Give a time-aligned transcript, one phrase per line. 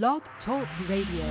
[0.00, 1.26] Blog Talk Radio.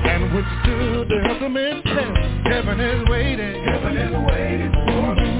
[0.08, 3.64] and withstood the ultimate test, heaven is waiting.
[3.64, 5.32] Heaven is waiting for me.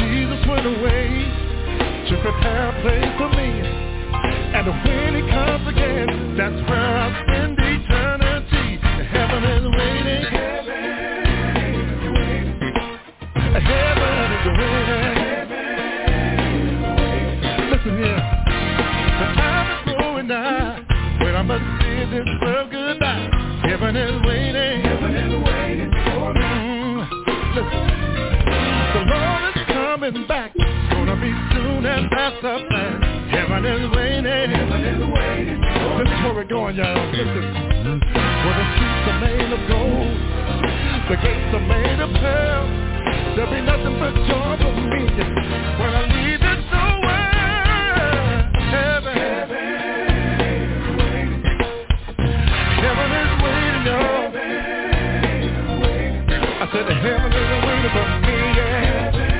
[0.00, 1.28] Jesus went away
[2.08, 3.50] to prepare a place for me.
[4.56, 7.59] And when he comes again, that's where I'll spend
[13.70, 15.14] Heaven is waiting.
[17.70, 18.22] Listen here.
[19.20, 20.82] The time is growing nigh
[21.22, 23.28] when I must see this world goodbye.
[23.62, 24.82] Heaven is waiting.
[24.82, 26.40] Heaven is waiting for me.
[26.40, 26.98] Mm-hmm.
[27.54, 27.84] Listen.
[28.94, 30.50] The Lord is coming back.
[30.90, 32.58] Gonna be soon and past the.
[33.30, 34.50] Heaven is waiting.
[34.50, 35.60] Heaven is waiting.
[35.60, 37.10] This is where we're going, y'all.
[37.12, 37.44] Listen.
[37.86, 40.16] Where the streets are made of gold,
[41.08, 42.89] the gates are made of pearl.
[43.36, 45.04] There'll be nothing but joy for me
[45.80, 47.04] when I leave this world.
[48.72, 49.16] Heaven,
[52.66, 53.86] heaven is waiting.
[56.46, 59.32] I said the heaven is waiting for me, yeah.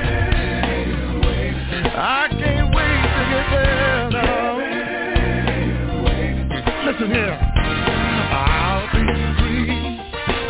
[1.95, 4.09] I can't wait to get there.
[6.85, 7.39] Listen here.
[8.31, 9.03] I'll be
[9.39, 9.99] free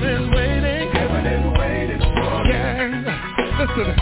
[0.00, 0.91] heaven is waiting.
[0.93, 3.61] Heaven is waiting for yeah.
[3.61, 3.97] Listen.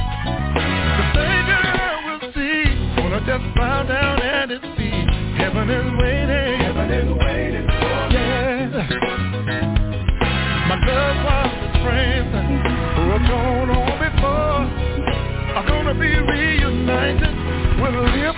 [0.95, 1.63] The Savior
[2.07, 2.63] will see.
[2.97, 5.09] Gonna just bow down at his feet.
[5.39, 6.61] Heaven is waiting.
[6.61, 7.67] Heaven is waiting
[8.15, 8.87] Yeah.
[10.69, 12.31] My loved ones and friends
[12.95, 14.63] Who have gone on before.
[15.59, 17.35] Are gonna be reunited
[17.81, 18.38] We'll live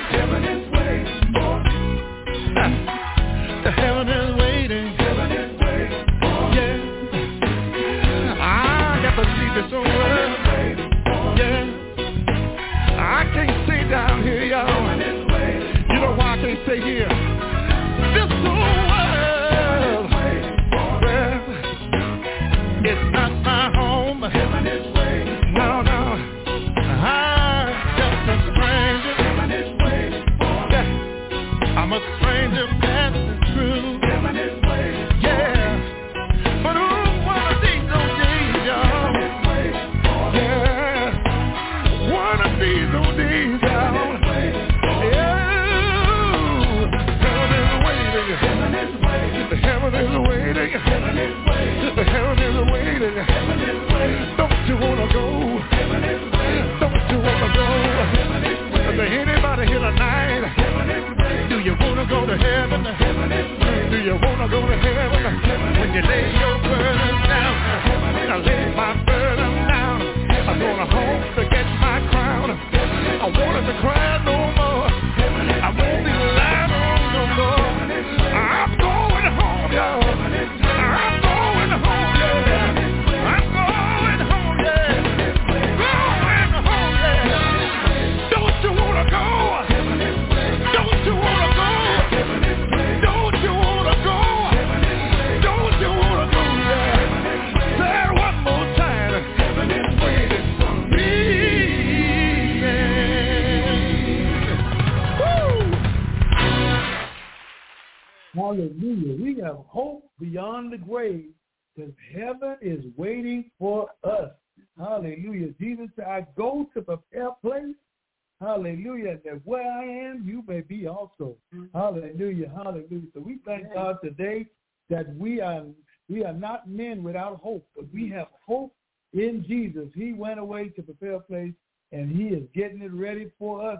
[122.71, 123.07] Hallelujah.
[123.13, 124.47] So we thank God today
[124.89, 125.63] that we are
[126.09, 128.73] we are not men without hope, but we have hope
[129.13, 129.87] in Jesus.
[129.93, 131.53] He went away to prepare a place
[131.91, 133.79] and he is getting it ready for us.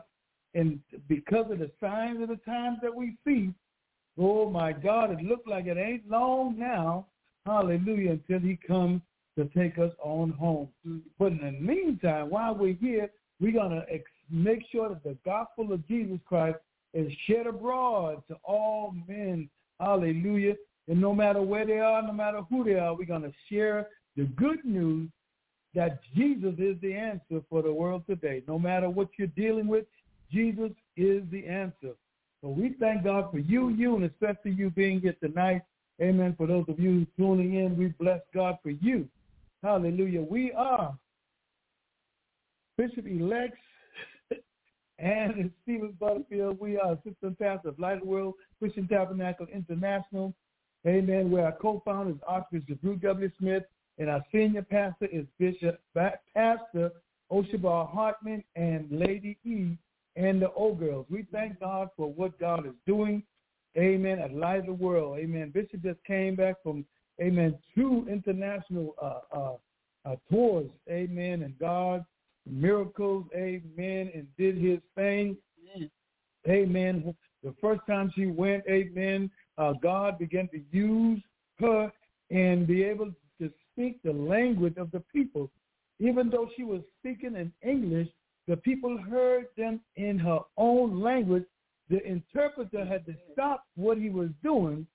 [0.53, 3.53] And because of the signs of the times that we see,
[4.17, 7.07] Oh my God, it looked like it ain't long now,
[7.45, 9.01] hallelujah, until he comes
[9.37, 10.67] to take us on home.
[10.85, 10.99] Mm-hmm.
[11.17, 13.09] But in the meantime, while we're here,
[13.39, 16.57] we're going to ex- make sure that the gospel of Jesus Christ
[16.93, 19.49] is shed abroad to all men,
[19.79, 20.55] hallelujah.
[20.88, 23.88] And no matter where they are, no matter who they are, we're going to share
[24.17, 25.09] the good news
[25.73, 28.43] that Jesus is the answer for the world today.
[28.47, 29.85] No matter what you're dealing with,
[30.31, 31.93] Jesus is the answer.
[32.41, 35.61] So we thank God for you, you, and especially you being here tonight.
[36.01, 36.33] Amen.
[36.35, 39.07] For those of you tuning in, we bless God for you.
[39.63, 40.21] Hallelujah.
[40.21, 40.97] We are
[42.77, 43.59] Bishop Elects
[45.01, 46.59] and it's Stephen Butterfield.
[46.59, 50.33] We are assistant pastor of Light of the World Christian Tabernacle International.
[50.86, 51.31] Amen.
[51.31, 53.30] Where our co-founder is Archbishop Ruth W.
[53.39, 53.63] Smith,
[53.98, 56.92] and our senior pastor is Bishop Pastor
[57.31, 59.77] Oshabar Hartman and Lady E
[60.15, 61.07] and the old girls.
[61.09, 63.24] We thank God for what God is doing.
[63.77, 64.19] Amen.
[64.19, 65.18] At Light of the World.
[65.19, 65.50] Amen.
[65.51, 66.86] Bishop just came back from,
[67.21, 69.54] amen, two international uh, uh,
[70.06, 70.69] uh, tours.
[70.89, 71.44] Amen.
[71.44, 72.06] And God,
[72.49, 73.25] miracles.
[73.35, 74.11] Amen.
[74.13, 75.38] And did his thing.
[76.47, 77.15] Amen.
[77.43, 81.21] The first time she went, amen, uh, God began to use
[81.59, 81.91] her
[82.29, 85.49] and be able to speak the language of the people.
[85.99, 88.07] Even though she was speaking in English,
[88.47, 91.45] the people heard them in her own language.
[91.89, 94.87] The interpreter had to stop what he was doing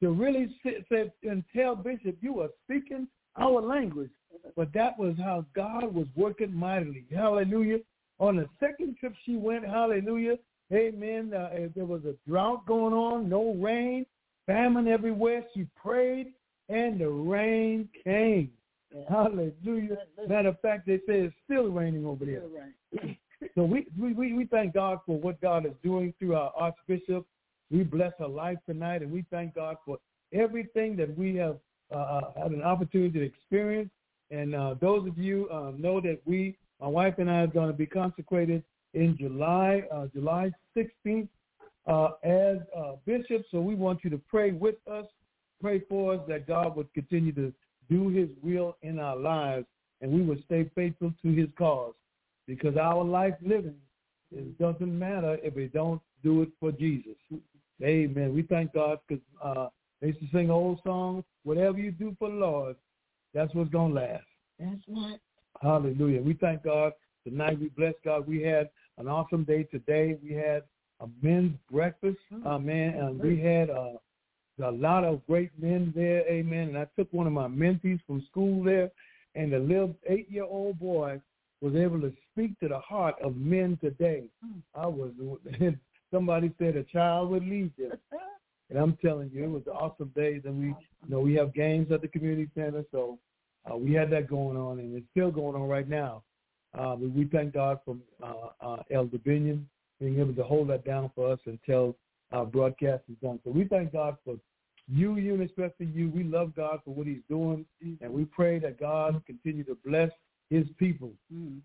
[0.00, 4.10] to really sit, say and tell Bishop, you are speaking our language.
[4.56, 7.04] But that was how God was working mightily.
[7.14, 7.78] Hallelujah.
[8.20, 10.38] On the second trip she went, hallelujah,
[10.72, 14.06] amen, uh, there was a drought going on, no rain,
[14.46, 15.44] famine everywhere.
[15.52, 16.32] She prayed,
[16.68, 18.50] and the rain came.
[19.08, 19.98] Hallelujah.
[20.28, 22.42] Matter of fact, they say it's still raining over there.
[23.54, 27.26] So we, we, we, thank God for what God is doing through our Archbishop.
[27.70, 29.98] We bless her life tonight, and we thank God for
[30.32, 31.58] everything that we have
[31.92, 33.90] uh, had an opportunity to experience.
[34.30, 37.68] And uh, those of you uh, know that we, my wife and I, are going
[37.68, 38.62] to be consecrated
[38.94, 41.28] in July, uh, July 16th
[41.86, 43.46] uh, as uh, bishops.
[43.50, 45.06] So we want you to pray with us,
[45.60, 47.52] pray for us that God would continue to
[47.90, 49.66] do his will in our lives,
[50.00, 51.94] and we would stay faithful to his cause.
[52.46, 53.76] Because our life living,
[54.32, 57.16] it doesn't matter if we don't do it for Jesus.
[57.82, 58.34] Amen.
[58.34, 59.68] We thank God because uh,
[60.00, 62.76] they used to sing old songs, whatever you do for the Lord,
[63.34, 64.24] that's what's going to last.
[64.58, 65.20] That's what.
[65.60, 66.22] Hallelujah.
[66.22, 66.92] We thank God.
[67.26, 68.26] Tonight we bless God.
[68.26, 70.16] We had an awesome day today.
[70.22, 70.62] We had
[71.00, 73.94] a men's breakfast, uh, man, and we had uh,
[74.62, 76.68] a lot of great men there, amen.
[76.68, 78.90] And I took one of my mentees from school there,
[79.34, 81.20] and the little eight-year-old boy
[81.60, 84.24] was able to speak to the heart of men today.
[84.74, 85.10] I was,
[86.12, 87.92] somebody said a child would lead them.
[88.70, 90.40] And I'm telling you, it was an awesome day.
[90.42, 90.74] And we, you
[91.08, 93.18] know, we have games at the community center, so
[93.70, 96.22] uh, we had that going on, and it's still going on right now.
[96.76, 99.64] Uh, but we thank God for uh, uh, Elder Binion
[100.00, 101.96] being able to hold that down for us until
[102.32, 103.38] our broadcast is done.
[103.44, 104.36] So we thank God for
[104.88, 106.10] you, you, and especially you.
[106.10, 107.64] We love God for what he's doing,
[108.00, 110.10] and we pray that God continue to bless
[110.50, 111.12] his people.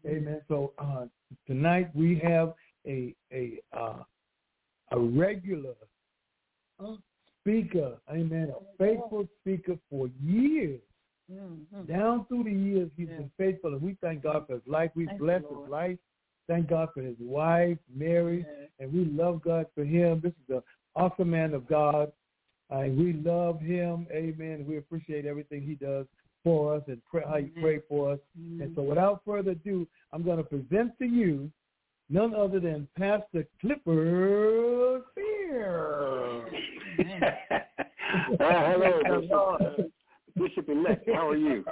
[0.07, 0.41] Amen.
[0.47, 1.05] So uh,
[1.47, 2.53] tonight we have
[2.87, 4.03] a a uh,
[4.91, 5.73] a regular
[7.41, 10.81] speaker, amen, a faithful speaker for years.
[11.87, 14.91] Down through the years, he's been faithful, and we thank God for his life.
[14.95, 15.97] We Thank bless his life.
[16.47, 18.45] Thank God for his wife, Mary.
[18.79, 20.19] and we love God for him.
[20.23, 20.63] This is an
[20.95, 22.11] awesome man of God.
[22.71, 24.07] Uh, and we love him.
[24.11, 24.65] Amen.
[24.67, 26.05] We appreciate everything he does
[26.43, 28.19] for us and pray, how you pray for us.
[28.39, 28.61] Mm-hmm.
[28.61, 31.51] And so without further ado, I'm going to present to you
[32.09, 36.41] none other than Pastor Clifford Fair.
[36.99, 37.61] uh,
[38.39, 39.88] hello, Bishop elect.
[41.29, 41.63] How are you?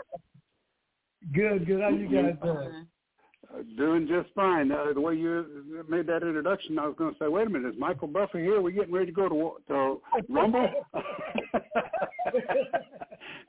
[1.34, 1.82] Good, good.
[1.82, 2.86] How you guys doing?
[3.52, 4.72] Uh, doing just fine.
[4.72, 7.74] Uh, the way you made that introduction, I was going to say, wait a minute,
[7.74, 8.62] is Michael Buffer here?
[8.62, 10.00] We're getting ready to go to, to
[10.30, 10.70] Rumble?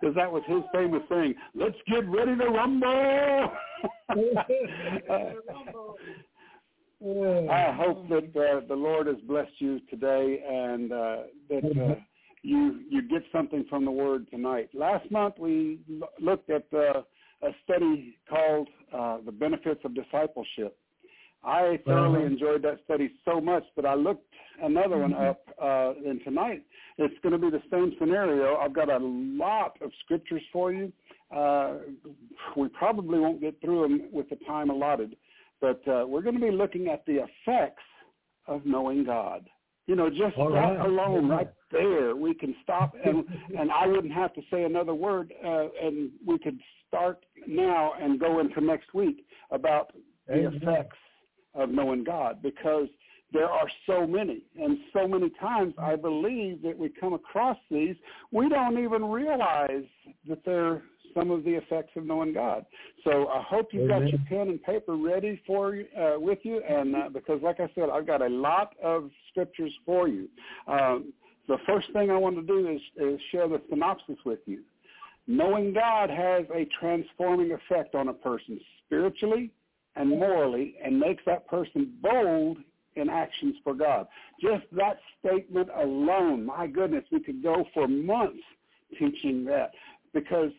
[0.01, 1.35] Because that was his famous thing.
[1.57, 3.51] Let's get ready to rumble.
[7.51, 11.17] I hope that uh, the Lord has blessed you today and uh,
[11.49, 11.97] that uh,
[12.49, 14.71] you you get something from the Word tonight.
[14.73, 17.03] Last month we l- looked at uh,
[17.43, 20.77] a study called uh, "The Benefits of Discipleship."
[21.45, 22.27] I thoroughly uh-huh.
[22.27, 25.23] enjoyed that study so much that I looked another one mm-hmm.
[25.23, 26.65] up, uh, and tonight
[26.97, 28.57] it's going to be the same scenario.
[28.57, 30.93] I've got a lot of scriptures for you.
[31.35, 31.75] Uh,
[32.57, 35.15] we probably won't get through them with the time allotted,
[35.61, 37.85] but uh, we're going to be looking at the effects
[38.49, 39.47] of knowing God.
[39.89, 40.87] You know, just All that right.
[40.87, 43.25] alone, right there, we can stop, and
[43.59, 48.21] and I wouldn't have to say another word, uh, and we could start now and
[48.21, 49.93] go into next week about
[50.27, 50.99] the effects
[51.55, 52.89] of knowing God, because
[53.33, 57.97] there are so many, and so many times I believe that we come across these,
[58.31, 59.85] we don't even realize
[60.29, 60.83] that they're
[61.15, 62.65] some of the effects of knowing God.
[63.05, 64.03] So I hope you've Amen.
[64.03, 67.71] got your pen and paper ready for uh, with you, and uh, because like I
[67.75, 70.29] said, I've got a lot of scriptures for you.
[70.67, 71.13] Um,
[71.49, 74.61] the first thing I want to do is, is share the synopsis with you.
[75.27, 79.51] Knowing God has a transforming effect on a person spiritually
[79.97, 82.59] and morally and makes that person bold
[82.97, 84.07] in actions for God.
[84.41, 88.43] Just that statement alone, my goodness, we could go for months
[88.99, 89.71] teaching that
[90.13, 90.51] because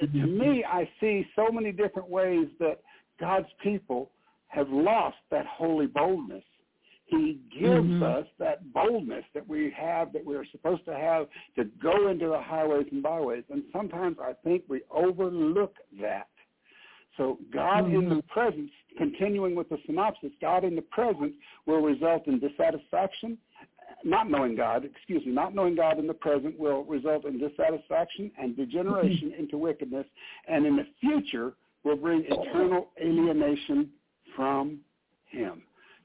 [0.00, 2.80] to me, I see so many different ways that
[3.20, 4.10] God's people
[4.48, 6.44] have lost that holy boldness.
[7.06, 8.02] He gives mm-hmm.
[8.02, 11.26] us that boldness that we have, that we are supposed to have
[11.56, 13.44] to go into the highways and byways.
[13.48, 16.26] And sometimes I think we overlook that.
[17.16, 17.96] So God mm-hmm.
[17.96, 21.34] in the presence, continuing with the synopsis, God in the presence
[21.66, 23.38] will result in dissatisfaction.
[24.06, 28.30] Not knowing God, excuse me, not knowing God in the present will result in dissatisfaction
[28.40, 29.40] and degeneration mm-hmm.
[29.40, 30.06] into wickedness,
[30.46, 33.90] and in the future will bring eternal alienation
[34.36, 34.78] from
[35.28, 35.62] Him.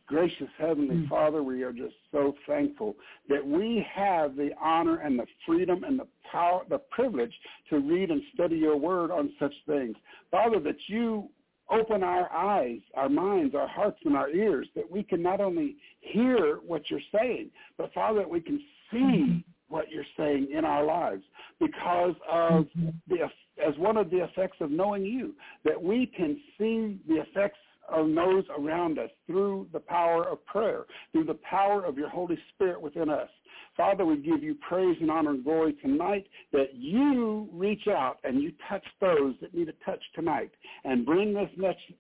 [0.08, 1.10] Gracious Heavenly mm.
[1.10, 2.96] Father, we are just so thankful
[3.30, 7.32] that we have the honor and the freedom and the power, the privilege
[7.70, 9.96] to read and study your word on such things.
[10.32, 11.30] Father, that you
[11.72, 15.78] open our eyes, our minds, our hearts, and our ears, that we can not only
[16.02, 18.60] hear what you're saying, but Father, that we can
[18.92, 21.24] see what you're saying in our lives
[21.60, 22.68] because of
[23.08, 23.30] the
[23.66, 27.60] as one of the effects of knowing you, that we can see the effects
[27.90, 32.38] of those around us through the power of prayer, through the power of your Holy
[32.54, 33.30] Spirit within us.
[33.78, 38.42] Father, we give you praise and honor and glory tonight that you reach out and
[38.42, 40.52] you touch those that need a touch tonight
[40.84, 41.50] and bring this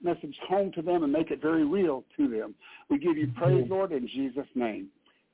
[0.01, 2.53] message home to them and make it very real to them.
[2.89, 4.87] We give you praise, Lord, in Jesus' name.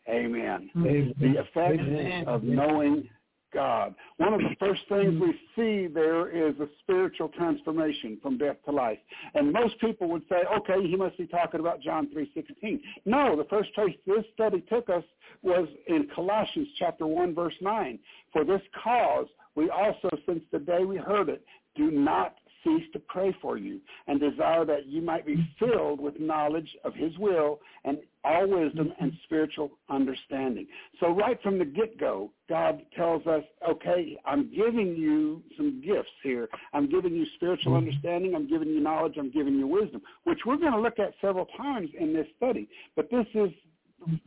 [0.07, 0.69] Amen.
[0.75, 1.13] Amen.
[1.19, 2.27] The effect Amen.
[2.27, 3.09] of knowing
[3.53, 3.95] God.
[4.17, 8.71] One of the first things we see there is a spiritual transformation from death to
[8.71, 8.99] life.
[9.33, 12.79] And most people would say, okay, he must be talking about John 3.16.
[13.05, 15.03] No, the first place this study took us
[15.41, 17.99] was in Colossians chapter 1, verse 9.
[18.33, 21.43] For this cause, we also, since the day we heard it,
[21.75, 26.19] do not cease to pray for you and desire that you might be filled with
[26.19, 30.67] knowledge of his will and all wisdom and spiritual understanding.
[30.99, 36.49] So right from the get-go, God tells us, okay, I'm giving you some gifts here.
[36.73, 37.87] I'm giving you spiritual mm-hmm.
[37.87, 38.35] understanding.
[38.35, 39.15] I'm giving you knowledge.
[39.17, 42.67] I'm giving you wisdom, which we're going to look at several times in this study.
[42.95, 43.49] But this is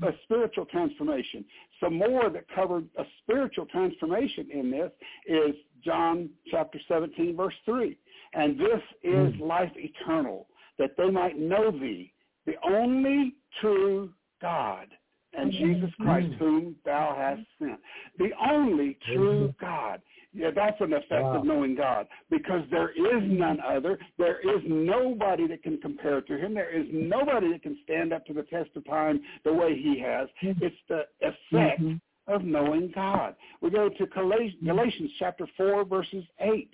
[0.03, 1.45] a spiritual transformation.
[1.79, 4.91] Some more that covered a spiritual transformation in this
[5.27, 7.97] is John chapter 17, verse 3.
[8.33, 9.41] And this is mm.
[9.41, 10.47] life eternal,
[10.79, 12.13] that they might know thee,
[12.47, 14.87] the only true God,
[15.33, 15.73] and mm-hmm.
[15.73, 16.39] Jesus Christ, mm.
[16.39, 17.81] whom thou hast sent.
[18.19, 19.65] The only true mm-hmm.
[19.65, 20.01] God.
[20.33, 21.39] Yeah, that's an effect wow.
[21.39, 23.99] of knowing God because there is none other.
[24.17, 26.55] There is nobody that can compare to him.
[26.55, 29.99] There is nobody that can stand up to the test of time the way he
[30.01, 30.29] has.
[30.43, 30.65] Mm-hmm.
[30.65, 32.33] It's the effect mm-hmm.
[32.33, 33.35] of knowing God.
[33.61, 36.71] We go to Galatians chapter 4, verses 8.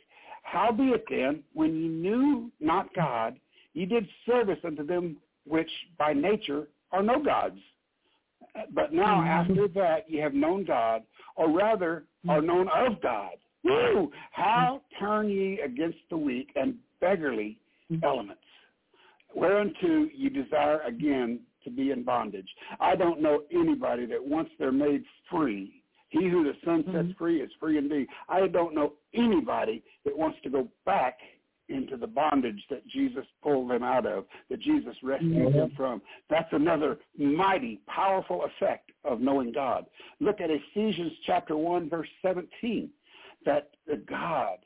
[0.47, 3.38] Howbeit then, when ye knew not God,
[3.75, 7.59] ye did service unto them which by nature are no gods.
[8.73, 9.53] But now mm-hmm.
[9.53, 11.03] after that ye have known God,
[11.35, 12.47] or rather are mm-hmm.
[12.47, 13.33] known of God.
[13.65, 14.11] Woo!
[14.31, 17.59] How turn ye against the weak and beggarly
[17.91, 18.05] mm-hmm.
[18.05, 18.41] elements,
[19.35, 22.49] whereunto you desire again to be in bondage.
[22.79, 27.19] I don't know anybody that once they're made free, he who the Son sets mm-hmm.
[27.19, 28.07] free is free indeed.
[28.29, 31.18] I don't know anybody that wants to go back
[31.68, 36.00] into the bondage that Jesus pulled them out of, that Jesus rescued them from.
[36.30, 39.87] That's another mighty, powerful effect of knowing God.
[40.20, 42.88] Look at Ephesians chapter 1, verse 17,
[43.44, 44.58] that the God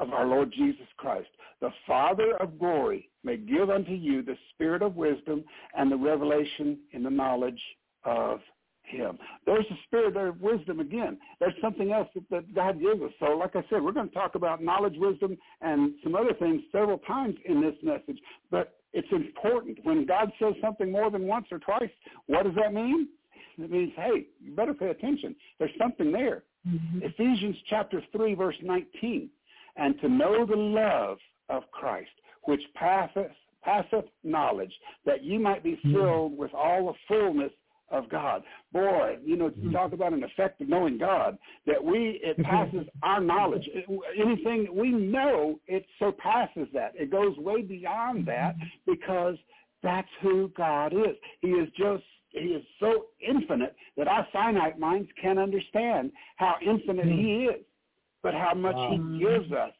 [0.00, 1.28] of our Lord Jesus Christ,
[1.60, 5.44] the Father of glory, may give unto you the spirit of wisdom
[5.76, 7.60] and the revelation in the knowledge
[8.04, 8.40] of
[8.88, 9.18] him.
[9.46, 11.18] There's the spirit of wisdom again.
[11.40, 13.10] There's something else that, that God gives us.
[13.20, 16.62] So like I said, we're going to talk about knowledge, wisdom, and some other things
[16.72, 18.18] several times in this message.
[18.50, 19.78] But it's important.
[19.84, 21.90] When God says something more than once or twice,
[22.26, 23.08] what does that mean?
[23.58, 25.34] It means, hey, you better pay attention.
[25.58, 26.44] There's something there.
[26.66, 27.00] Mm-hmm.
[27.02, 29.28] Ephesians chapter 3, verse 19.
[29.76, 31.18] And to know the love
[31.48, 32.10] of Christ,
[32.44, 34.72] which passeth, passeth knowledge,
[35.06, 35.94] that you might be mm-hmm.
[35.94, 37.52] filled with all the fullness
[37.90, 38.42] of God.
[38.72, 39.72] Boy, you know, you hmm.
[39.72, 43.68] talk about an effect of knowing God, that we, it passes our knowledge.
[44.18, 46.92] Anything we know, it surpasses that.
[46.94, 49.36] It goes way beyond that because
[49.82, 51.16] that's who God is.
[51.40, 57.06] He is just, he is so infinite that our finite minds can't understand how infinite
[57.06, 57.18] hmm.
[57.18, 57.64] he is,
[58.22, 59.72] but how much he gives us.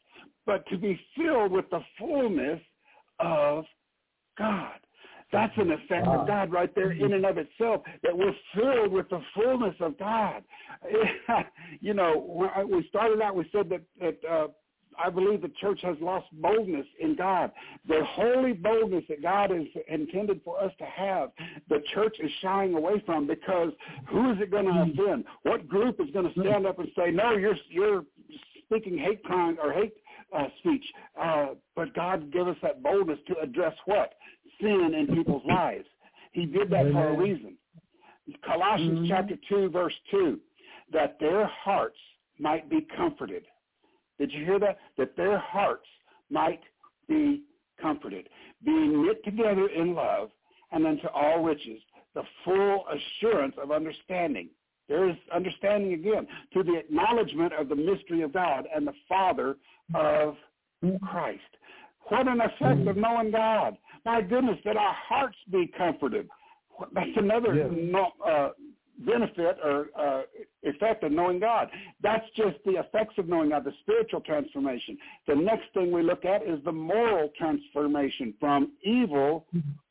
[0.47, 2.61] But to be filled with the fullness
[3.21, 3.65] of
[4.39, 4.79] God.
[5.31, 9.09] That's an effect of God right there in and of itself, that we're filled with
[9.11, 10.43] the fullness of God.
[11.81, 14.49] you know, we started out, we said that, that uh,
[15.03, 17.53] I believe the church has lost boldness in God.
[17.87, 21.31] The holy boldness that God has intended for us to have,
[21.69, 23.73] the church is shying away from because
[24.09, 25.25] who is it going to offend?
[25.43, 28.05] What group is going to stand up and say, no, you're, you're
[28.65, 29.95] speaking hate crime or hate
[30.37, 30.85] uh, speech?
[31.21, 34.15] Uh, but God give us that boldness to address what?
[34.61, 35.87] Sin in people's lives.
[36.33, 37.57] He did that for a reason.
[38.45, 39.09] Colossians mm-hmm.
[39.09, 40.39] chapter 2, verse 2,
[40.93, 41.99] that their hearts
[42.39, 43.45] might be comforted.
[44.19, 44.79] Did you hear that?
[44.97, 45.87] That their hearts
[46.31, 46.61] might
[47.09, 47.43] be
[47.81, 48.29] comforted,
[48.65, 50.31] being knit together in love,
[50.73, 51.81] and unto all riches,
[52.15, 54.49] the full assurance of understanding.
[54.89, 59.57] There is understanding again, to the acknowledgement of the mystery of God and the Father
[59.95, 60.37] of
[61.03, 61.41] Christ.
[62.09, 63.77] What an effect of knowing God.
[64.05, 66.29] My goodness, that our hearts be comforted.
[66.93, 67.69] That's another yes.
[67.73, 68.51] no, uh,
[69.05, 70.23] benefit or uh,
[70.63, 71.69] effect of knowing God.
[72.03, 74.99] That's just the effects of knowing God, the spiritual transformation.
[75.27, 79.47] The next thing we look at is the moral transformation from evil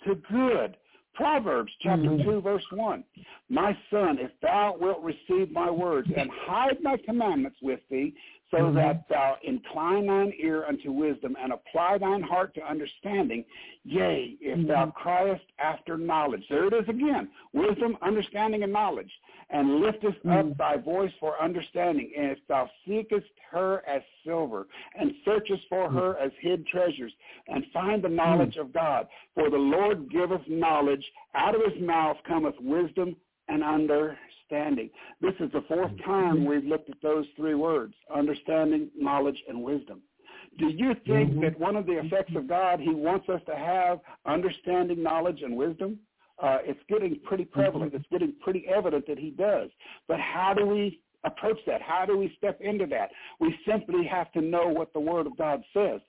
[0.05, 0.77] to good.
[1.13, 2.29] Proverbs chapter mm-hmm.
[2.29, 3.03] 2, verse 1.
[3.49, 8.13] My son, if thou wilt receive my words and hide my commandments with thee,
[8.51, 8.75] so mm-hmm.
[8.75, 13.43] that thou incline thine ear unto wisdom and apply thine heart to understanding.
[13.83, 14.67] Yea, if mm-hmm.
[14.67, 16.43] thou criest after knowledge.
[16.49, 17.29] There it is again.
[17.53, 19.11] Wisdom, understanding, and knowledge.
[19.49, 20.51] And liftest mm-hmm.
[20.51, 22.11] up thy voice for understanding.
[22.17, 25.97] And if thou seekest her as silver and searchest for mm-hmm.
[25.97, 27.11] her as hid treasures
[27.47, 28.67] and find the knowledge mm-hmm.
[28.67, 29.07] of God.
[29.35, 31.03] For the Lord giveth knowledge.
[31.35, 33.15] Out of his mouth cometh wisdom
[33.49, 34.17] and understanding
[34.49, 34.89] understanding.
[35.21, 40.01] This is the fourth time we've looked at those three words, understanding, knowledge, and wisdom.
[40.59, 41.41] Do you think mm-hmm.
[41.41, 45.55] that one of the effects of God, he wants us to have understanding, knowledge, and
[45.55, 45.99] wisdom?
[46.41, 47.91] Uh, it's getting pretty prevalent.
[47.91, 47.97] Mm-hmm.
[47.97, 49.69] It's getting pretty evident that he does.
[50.07, 51.81] But how do we approach that?
[51.81, 53.09] How do we step into that?
[53.39, 56.01] We simply have to know what the Word of God says.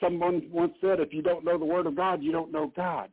[0.00, 3.10] Someone once said, if you don't know the Word of God, you don't know God.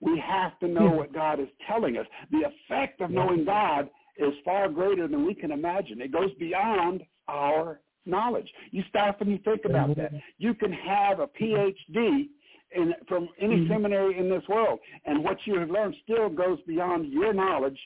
[0.00, 2.06] We have to know what God is telling us.
[2.30, 6.00] The effect of knowing God is far greater than we can imagine.
[6.00, 8.48] It goes beyond our knowledge.
[8.70, 10.12] You stop and you think about that.
[10.38, 12.28] You can have a PhD
[12.72, 13.72] in, from any mm-hmm.
[13.72, 17.78] seminary in this world, and what you have learned still goes beyond your knowledge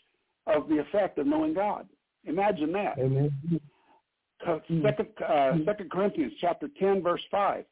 [0.46, 1.88] of the effect of knowing God.
[2.24, 2.98] Imagine that.
[2.98, 3.60] Amen.
[4.82, 7.64] Second, uh, Second Corinthians chapter 10, verse 5.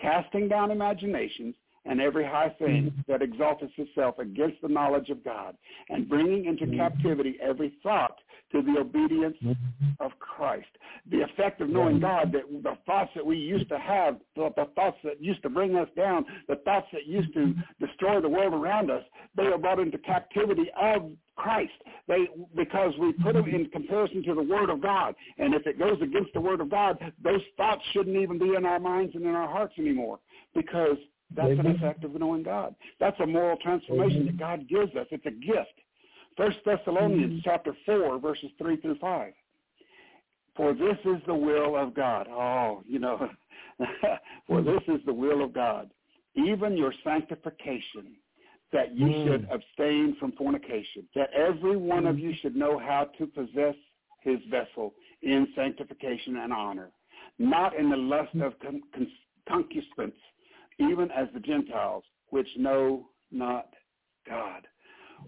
[0.00, 1.54] Casting down imaginations
[1.88, 3.00] and every high thing mm-hmm.
[3.10, 5.56] that exalteth itself against the knowledge of God,
[5.88, 6.78] and bringing into mm-hmm.
[6.78, 8.16] captivity every thought
[8.52, 9.86] to the obedience mm-hmm.
[10.00, 10.68] of Christ.
[11.10, 14.66] The effect of knowing God, that the thoughts that we used to have, the, the
[14.74, 18.54] thoughts that used to bring us down, the thoughts that used to destroy the world
[18.54, 19.02] around us,
[19.36, 21.72] they are brought into captivity of Christ.
[22.08, 25.78] They because we put them in comparison to the Word of God, and if it
[25.78, 29.24] goes against the Word of God, those thoughts shouldn't even be in our minds and
[29.24, 30.18] in our hearts anymore,
[30.54, 30.96] because
[31.34, 31.66] that's Amen.
[31.66, 32.74] an effect of knowing God.
[33.00, 34.26] That's a moral transformation Amen.
[34.26, 35.06] that God gives us.
[35.10, 35.74] It's a gift
[36.38, 37.50] First Thessalonians mm-hmm.
[37.50, 39.32] chapter 4, verses 3 through 5.
[40.56, 42.28] For this is the will of God.
[42.30, 43.28] Oh, you know,
[44.46, 45.90] for this is the will of God,
[46.36, 48.14] even your sanctification,
[48.72, 49.26] that you mm.
[49.26, 53.74] should abstain from fornication, that every one of you should know how to possess
[54.20, 56.90] his vessel in sanctification and honor,
[57.40, 59.10] not in the lust of con- con-
[59.48, 60.14] concupiscence,
[60.78, 63.68] even as the Gentiles, which know not
[64.28, 64.66] God.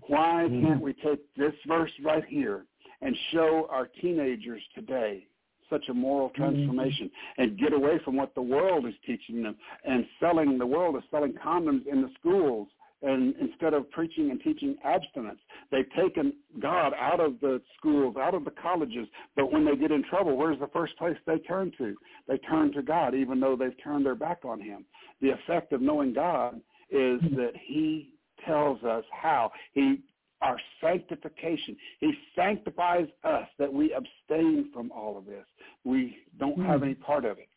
[0.07, 0.63] Why mm.
[0.63, 2.65] can't we take this verse right here
[3.03, 5.27] and show our teenagers today
[5.71, 6.43] such a moral mm-hmm.
[6.43, 10.97] transformation and get away from what the world is teaching them and selling the world
[10.97, 12.69] is selling condoms in the schools
[13.03, 15.39] and instead of preaching and teaching abstinence
[15.71, 19.91] they've taken god out of the schools out of the colleges but when they get
[19.91, 21.95] in trouble where's the first place they turn to
[22.29, 24.85] they turn to god even though they've turned their back on him
[25.21, 26.57] the effect of knowing god
[26.91, 28.13] is that he
[28.47, 30.01] tells us how he
[30.43, 31.77] our sanctification.
[31.99, 35.45] He sanctifies us that we abstain from all of this.
[35.85, 36.87] We don't have hmm.
[36.87, 37.50] any part of it.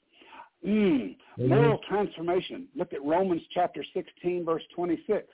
[0.65, 1.15] Mm.
[1.37, 2.67] Moral transformation.
[2.75, 5.27] Look at Romans chapter 16, verse 26.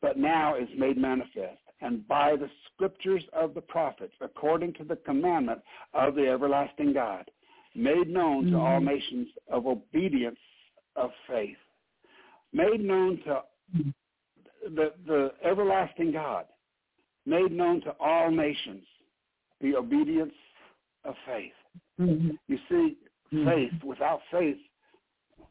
[0.00, 4.96] But now is made manifest, and by the scriptures of the prophets, according to the
[4.96, 5.60] commandment
[5.94, 7.30] of the everlasting God,
[7.74, 10.38] made known to all nations of obedience
[10.96, 11.56] of faith.
[12.52, 13.42] Made known to
[14.74, 16.46] the, the everlasting God
[17.26, 18.84] made known to all nations
[19.60, 20.32] the obedience
[21.04, 21.52] of faith.
[22.00, 22.30] Mm-hmm.
[22.46, 22.96] You see,
[23.32, 23.48] mm-hmm.
[23.48, 24.58] faith, without faith,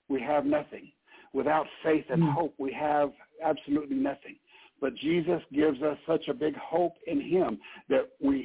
[0.08, 0.92] we have nothing.
[1.34, 2.34] Without faith and mm-hmm.
[2.34, 3.12] hope, we have
[3.44, 4.36] absolutely nothing.
[4.82, 7.60] But Jesus gives us such a big hope in him
[7.90, 8.42] that we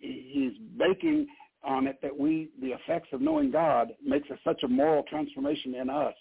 [0.00, 1.26] he he's making
[1.62, 5.74] on it that we the effects of knowing God makes us such a moral transformation
[5.74, 6.14] in us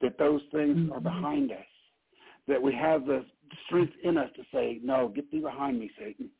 [0.00, 1.04] that those things are mm-hmm.
[1.04, 1.58] behind us.
[2.46, 3.24] That we have the
[3.66, 6.30] strength in us to say, no, get thee behind me, Satan.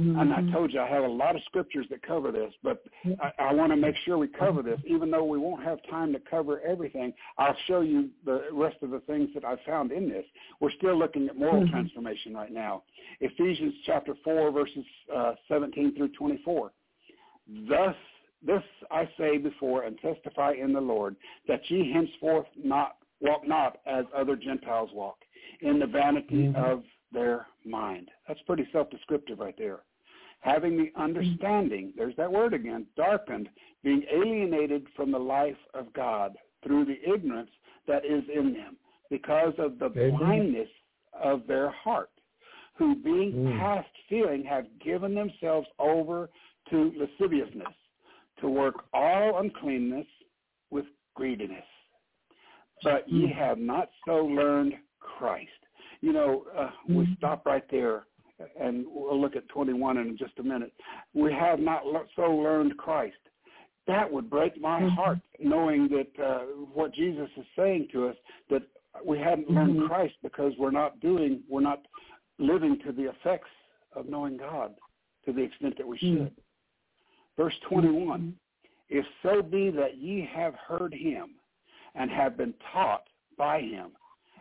[0.00, 0.18] Mm-hmm.
[0.18, 0.52] And I mm-hmm.
[0.52, 2.82] told you I have a lot of scriptures that cover this, but
[3.20, 6.12] I, I want to make sure we cover this, even though we won't have time
[6.14, 7.12] to cover everything.
[7.38, 10.24] I'll show you the rest of the things that I found in this.
[10.60, 11.72] We're still looking at moral mm-hmm.
[11.72, 12.82] transformation right now.
[13.20, 14.84] Ephesians chapter 4, verses
[15.14, 16.72] uh, 17 through 24.
[17.68, 17.96] Thus,
[18.42, 23.80] this I say before and testify in the Lord, that ye henceforth not walk not
[23.86, 25.18] as other Gentiles walk
[25.60, 26.56] in the vanity mm-hmm.
[26.56, 28.08] of their mind.
[28.26, 29.80] That's pretty self-descriptive right there.
[30.40, 33.48] Having the understanding, there's that word again, darkened,
[33.82, 37.50] being alienated from the life of God through the ignorance
[37.86, 38.76] that is in them
[39.10, 40.16] because of the Amen.
[40.16, 40.68] blindness
[41.20, 42.10] of their heart,
[42.76, 43.58] who being mm.
[43.58, 46.30] past feeling have given themselves over
[46.70, 47.74] to lasciviousness,
[48.40, 50.06] to work all uncleanness
[50.70, 51.64] with greediness.
[52.82, 53.36] But ye mm.
[53.36, 55.50] have not so learned Christ.
[56.00, 57.12] You know, uh, we mm-hmm.
[57.18, 58.06] stop right there,
[58.60, 60.72] and we'll look at 21 in just a minute.
[61.14, 61.82] We have not
[62.16, 63.16] so learned Christ.
[63.86, 64.94] That would break my mm-hmm.
[64.94, 66.38] heart, knowing that uh,
[66.72, 68.16] what Jesus is saying to us,
[68.50, 68.62] that
[69.04, 69.56] we haven't mm-hmm.
[69.56, 71.82] learned Christ because we're not doing, we're not
[72.38, 73.48] living to the effects
[73.94, 74.74] of knowing God
[75.24, 76.08] to the extent that we should.
[76.08, 77.42] Mm-hmm.
[77.42, 78.34] Verse 21,
[78.88, 81.30] if so be that ye have heard him
[81.94, 83.04] and have been taught
[83.38, 83.92] by him,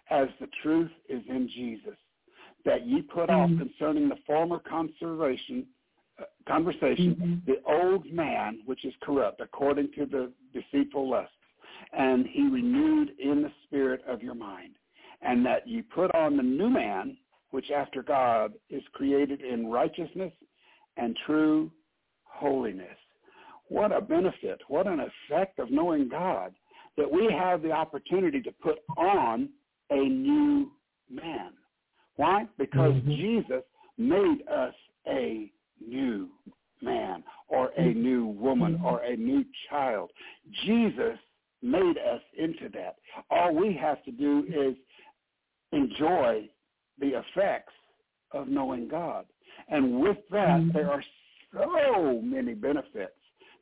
[0.10, 1.96] as the truth is in Jesus,
[2.66, 3.54] that ye put mm-hmm.
[3.54, 5.66] off concerning the former conservation,
[6.20, 7.52] uh, conversation, mm-hmm.
[7.52, 11.34] the old man which is corrupt according to the deceitful lusts,
[11.94, 14.74] and he renewed in the spirit of your mind,
[15.22, 17.18] and that ye put on the new man
[17.52, 20.34] which after God is created in righteousness
[20.98, 21.72] and true
[22.24, 22.98] holiness.
[23.70, 26.54] What a benefit, what an effect of knowing God
[26.98, 29.50] that we have the opportunity to put on
[29.90, 30.72] a new
[31.10, 31.52] man.
[32.20, 32.48] Why?
[32.58, 33.12] Because mm-hmm.
[33.12, 33.64] Jesus
[33.98, 34.74] made us
[35.08, 36.28] a new
[36.82, 38.02] man or a mm-hmm.
[38.02, 38.86] new woman mm-hmm.
[38.86, 40.12] or a new child.
[40.66, 41.18] Jesus
[41.62, 42.96] made us into that.
[43.30, 44.76] All we have to do is
[45.72, 46.50] enjoy
[47.00, 47.72] the effects
[48.34, 49.24] of knowing God.
[49.70, 50.78] And with that, mm-hmm.
[50.78, 51.04] there are
[51.54, 53.14] so many benefits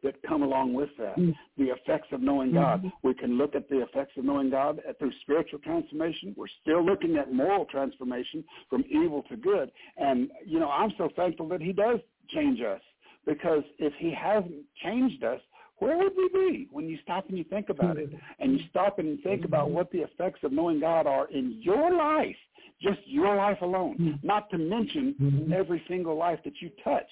[0.04, 1.18] that come along with that.
[1.18, 1.34] Mm.
[1.58, 2.80] The effects of knowing God.
[2.80, 3.08] Mm-hmm.
[3.08, 6.34] We can look at the effects of knowing God through spiritual transformation.
[6.38, 9.72] We're still looking at moral transformation from evil to good.
[9.98, 12.82] And, you know, I'm so thankful that he does change us
[13.26, 15.42] because if he hasn't changed us,
[15.80, 19.00] where would we be when you stop and you think about it and you stop
[19.00, 19.76] and think about mm-hmm.
[19.76, 22.36] what the effects of knowing God are in your life,
[22.82, 24.28] just your life alone, mm-hmm.
[24.28, 25.54] not to mention mm-hmm.
[25.54, 27.10] every single life that you touch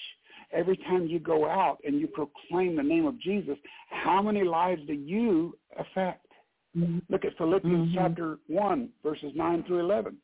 [0.51, 3.57] every time you go out and you proclaim the name of Jesus,
[3.89, 6.25] how many lives do you affect?
[6.75, 6.99] Mm-hmm.
[7.09, 7.97] Look at Philippians mm-hmm.
[7.97, 10.17] chapter 1, verses 9 through 11.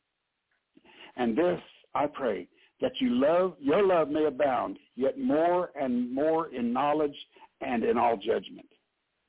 [1.17, 1.59] And this
[1.93, 2.47] I pray,
[2.81, 7.15] that you love your love may abound, yet more and more in knowledge
[7.61, 8.67] and in all judgment.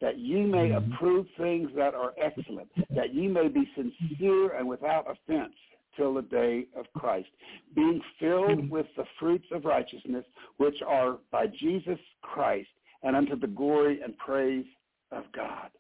[0.01, 0.95] That ye may Mhm.
[0.95, 5.55] approve things that are excellent, that ye may be sincere and without offense
[5.97, 7.29] till the day of Christ,
[7.75, 8.71] being filled Mhm.
[8.71, 10.27] with the fruits of righteousness,
[10.57, 12.71] which are by Jesus Christ,
[13.03, 14.67] and unto the glory and praise
[15.11, 15.71] of God.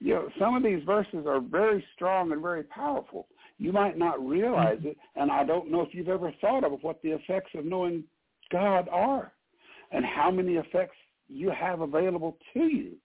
[0.00, 3.28] You know, some of these verses are very strong and very powerful.
[3.58, 7.00] You might not realize it, and I don't know if you've ever thought of what
[7.02, 8.04] the effects of knowing
[8.50, 9.32] God are
[9.92, 10.96] and how many effects
[11.28, 12.96] you have available to you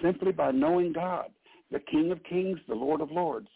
[0.00, 1.30] simply by knowing God,
[1.70, 3.48] the King of Kings, the Lord of Lords,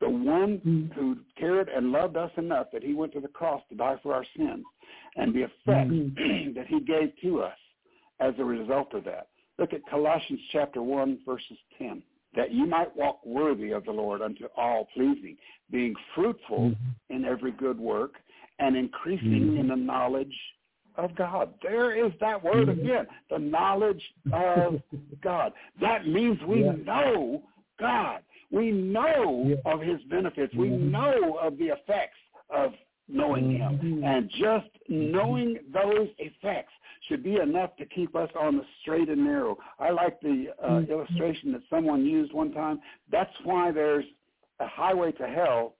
[0.00, 0.92] the one Mhm.
[0.94, 4.14] who cared and loved us enough that he went to the cross to die for
[4.14, 4.64] our sins,
[5.16, 6.14] and the effect Mhm.
[6.54, 7.58] that he gave to us
[8.18, 9.28] as a result of that.
[9.58, 12.02] Look at Colossians chapter 1, verses 10.
[12.34, 15.36] That you might walk worthy of the Lord unto all pleasing,
[15.70, 16.76] being fruitful Mhm.
[17.10, 18.20] in every good work
[18.58, 19.58] and increasing Mhm.
[19.58, 20.54] in the knowledge
[20.96, 21.54] of God.
[21.60, 22.80] There is that word Mhm.
[22.80, 24.82] again, the knowledge of
[25.20, 25.52] God.
[25.80, 26.72] That means we Yeah.
[26.72, 27.42] know
[27.78, 28.22] God.
[28.50, 29.56] We know Yeah.
[29.72, 30.54] of his benefits.
[30.54, 30.90] We Mhm.
[30.90, 32.74] know of the effects of
[33.08, 33.78] knowing him.
[33.78, 34.04] Mhm.
[34.04, 39.24] And just knowing those effects should be enough to keep us on the straight and
[39.24, 39.58] narrow.
[39.78, 42.80] I like the uh, illustration that someone used one time.
[43.08, 44.04] That's why there's
[44.58, 45.76] a highway to hell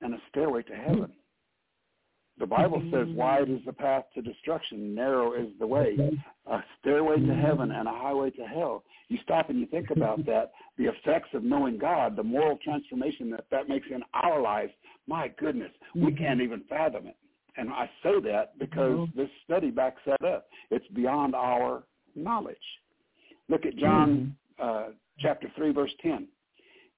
[0.00, 1.12] and a stairway to heaven.
[2.38, 5.96] The Bible says wide is the path to destruction, narrow is the way,
[6.46, 8.84] a stairway to heaven and a highway to hell.
[9.08, 13.30] You stop and you think about that, the effects of knowing God, the moral transformation
[13.30, 14.72] that that makes in our lives,
[15.06, 16.18] my goodness, we Mhm.
[16.18, 17.16] can't even fathom it.
[17.56, 20.48] And I say that because this study backs that up.
[20.70, 22.80] It's beyond our knowledge.
[23.48, 26.28] Look at John uh, chapter 3, verse 10.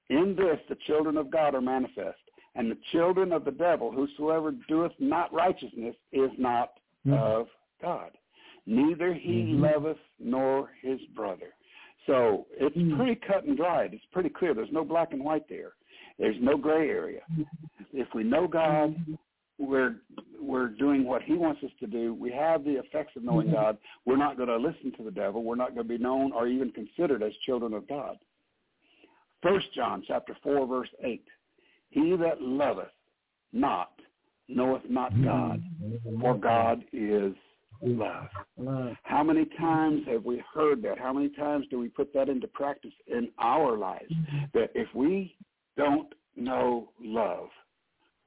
[0.09, 2.19] In this the children of God are manifest,
[2.55, 7.17] and the children of the devil, whosoever doeth not righteousness, is not Mhm.
[7.17, 7.49] of
[7.81, 8.11] God.
[8.65, 9.59] Neither he Mhm.
[9.59, 11.53] loveth nor his brother.
[12.05, 12.95] So it's Mhm.
[12.95, 13.93] pretty cut and dried.
[13.93, 14.53] It's pretty clear.
[14.53, 15.75] There's no black and white there.
[16.17, 17.23] There's no gray area.
[17.93, 18.95] If we know God,
[19.57, 20.01] we're
[20.39, 22.13] we're doing what he wants us to do.
[22.13, 23.53] We have the effects of knowing Mhm.
[23.53, 23.77] God.
[24.05, 25.43] We're not going to listen to the devil.
[25.43, 28.19] We're not going to be known or even considered as children of God.
[29.41, 31.25] First John chapter four verse eight.
[31.95, 32.91] He that loveth
[33.53, 33.91] not
[34.49, 35.23] knoweth not hmm.
[35.23, 35.63] God,
[36.19, 37.33] for God is
[37.81, 38.27] love.
[39.03, 40.99] How many times have we heard that?
[40.99, 44.11] How many times do we put that into practice in our lives?
[44.29, 44.43] Hmm.
[44.53, 45.37] That if we
[45.77, 47.47] don't know love,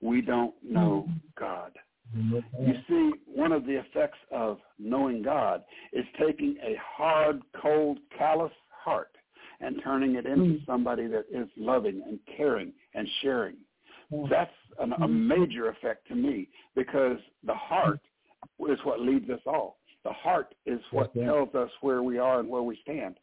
[0.01, 1.17] we don't know hmm.
[1.39, 1.73] God.
[2.15, 8.53] You see, one of the effects of knowing God is taking a hard, cold, callous
[8.71, 9.11] heart
[9.61, 10.67] and turning it into Mm.
[10.67, 13.57] somebody that is loving and caring and sharing.
[14.11, 14.27] Yeah.
[14.31, 18.01] That's an, a major effect to me because the heart
[18.61, 19.79] is what leads us all.
[20.05, 21.27] The heart is what Yeah.
[21.27, 23.19] tells us where we are and where we stand.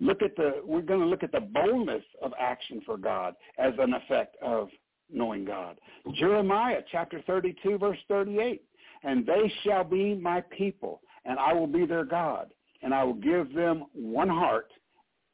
[0.00, 3.74] Look at the we're going to look at the boldness of action for God as
[3.78, 4.70] an effect of
[5.10, 5.78] knowing God.
[6.14, 8.62] Jeremiah chapter 32 verse 38.
[9.06, 12.50] And they shall be my people, and I will be their God,
[12.82, 14.72] and I will give them one heart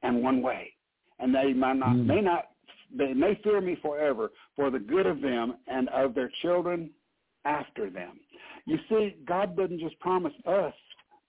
[0.03, 0.73] and one way.
[1.19, 2.07] And they may not, Mm.
[2.07, 2.47] may not
[2.93, 6.91] they may fear me forever for the good of them and of their children
[7.45, 8.19] after them.
[8.67, 10.75] You see, God doesn't just promise us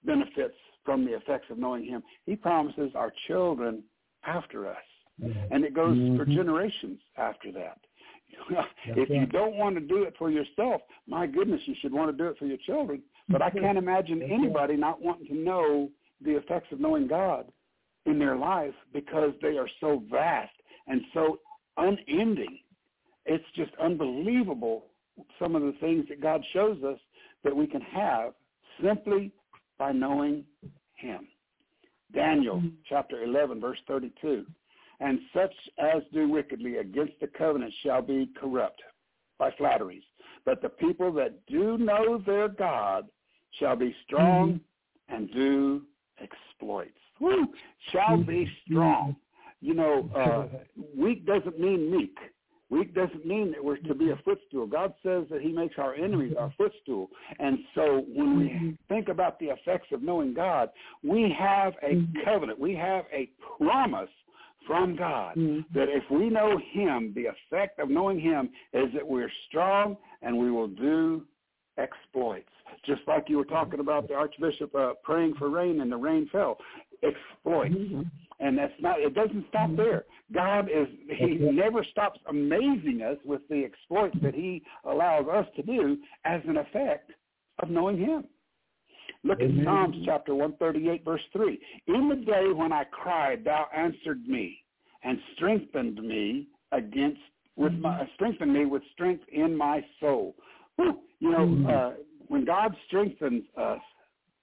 [0.04, 2.02] benefits from the effects of knowing him.
[2.26, 3.84] He promises our children
[4.24, 4.84] after us.
[5.52, 6.34] And it goes for Mhm.
[6.34, 7.80] generations after that.
[8.86, 12.18] if you don't want to do it for yourself, my goodness, you should want to
[12.18, 13.04] do it for your children.
[13.30, 17.52] But I can't imagine anybody not wanting to know the effects of knowing God
[18.06, 20.54] in their life because they are so vast
[20.88, 21.40] and so
[21.78, 22.60] unending.
[23.26, 24.86] It's just unbelievable
[25.40, 27.00] some of the things that God shows us
[27.44, 28.34] that we can have
[28.84, 29.32] simply
[29.78, 30.44] by knowing
[30.96, 31.28] him.
[32.14, 32.70] Daniel mm-hmm.
[32.88, 34.46] chapter 11 verse 32.
[35.00, 38.82] And such as do wickedly against the covenant shall be corrupt
[39.40, 40.04] by flatteries.
[40.46, 43.08] But the people that do know their God
[43.60, 45.16] shall be strong mm-hmm.
[45.16, 45.82] and do
[46.20, 46.92] exploits.
[47.22, 47.48] Woo!
[47.92, 48.74] Shall be mm-hmm.
[48.74, 49.10] strong.
[49.10, 49.68] Mm-hmm.
[49.68, 50.58] You know, uh,
[50.98, 52.18] weak doesn't mean meek.
[52.70, 54.66] Weak doesn't mean that we're to be a footstool.
[54.66, 56.64] God says that he makes our enemies our mm-hmm.
[56.64, 57.10] footstool.
[57.38, 60.70] And so when we think about the effects of knowing God,
[61.04, 62.60] we have a covenant.
[62.60, 64.10] We have a promise
[64.68, 65.36] from God
[65.74, 70.38] that if we know him, the effect of knowing him is that we're strong and
[70.38, 71.26] we will do
[71.78, 72.48] exploits.
[72.86, 76.30] Just like you were talking about the Archbishop uh, praying for rain and the rain
[76.32, 76.58] fell.
[77.04, 77.76] Exploits.
[78.40, 80.06] And that's not, it doesn't stop there.
[80.34, 80.88] God is,
[81.18, 86.42] he never stops amazing us with the exploits that he allows us to do as
[86.48, 87.12] an effect
[87.62, 88.24] of knowing him.
[89.24, 89.60] Look Amen.
[89.60, 91.60] at Psalms chapter 138, verse 3.
[91.88, 94.58] In the day when I cried, thou answered me
[95.04, 97.20] and strengthened me against
[97.56, 98.06] with my mm-hmm.
[98.16, 100.36] strengthened me with strength in my soul.
[100.78, 101.00] Whew.
[101.20, 101.68] You know, mm-hmm.
[101.68, 101.92] uh,
[102.28, 103.82] when God strengthens us,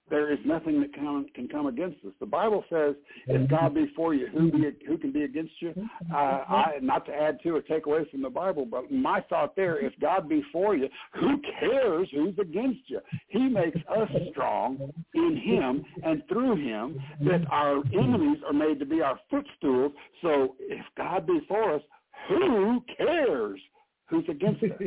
[0.09, 2.13] there is nothing that can, can come against us.
[2.19, 2.95] The Bible says,
[3.27, 5.73] "If God be for you, who be who can be against you?"
[6.11, 9.55] Uh, I, not to add to or take away from the Bible, but my thought
[9.55, 12.99] there: if God be for you, who cares who's against you?
[13.27, 18.85] He makes us strong in Him and through Him, that our enemies are made to
[18.85, 19.91] be our footstools.
[20.21, 21.81] So, if God be for us,
[22.27, 23.59] who cares
[24.07, 24.71] who's against us?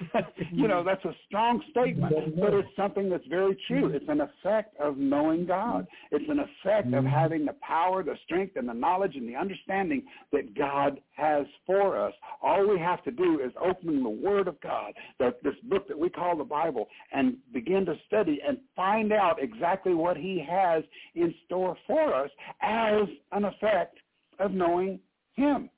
[0.52, 3.88] you know, that's a strong statement, but it's something that's very true.
[3.88, 5.86] It's an effect of knowing God.
[6.10, 7.06] It's an effect of mm-hmm.
[7.06, 11.98] having the power, the strength, and the knowledge and the understanding that God has for
[11.98, 12.12] us.
[12.42, 15.98] All we have to do is open the Word of God, the, this book that
[15.98, 20.82] we call the Bible, and begin to study and find out exactly what he has
[21.14, 22.30] in store for us
[22.62, 23.98] as an effect
[24.38, 24.98] of knowing
[25.34, 25.68] him.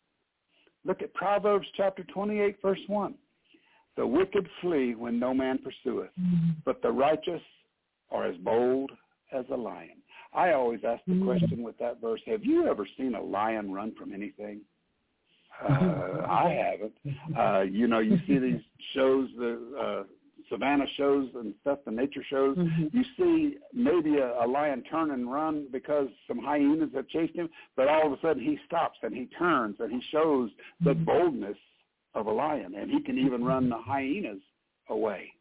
[0.85, 3.15] Look at Proverbs chapter 28, verse 1.
[3.97, 6.51] The wicked flee when no man pursueth, mm-hmm.
[6.65, 7.43] but the righteous
[8.11, 8.91] are as bold
[9.33, 10.03] as a lion.
[10.33, 11.27] I always ask the mm-hmm.
[11.27, 14.61] question with that verse, have you ever seen a lion run from anything?
[15.65, 17.39] Uh, I haven't.
[17.39, 18.61] Uh, you know, you see these
[18.93, 20.03] shows, the uh,
[20.49, 22.57] savannah shows and stuff, the nature shows.
[22.57, 22.97] Mm-hmm.
[22.97, 27.49] You see maybe a, a lion turn and run because some hyenas have chased him,
[27.77, 30.51] but all of a sudden he stops and he turns and he shows
[30.83, 31.05] the mm-hmm.
[31.05, 31.57] boldness
[32.15, 34.41] of a lion, and he can even run the hyenas
[34.89, 35.33] away.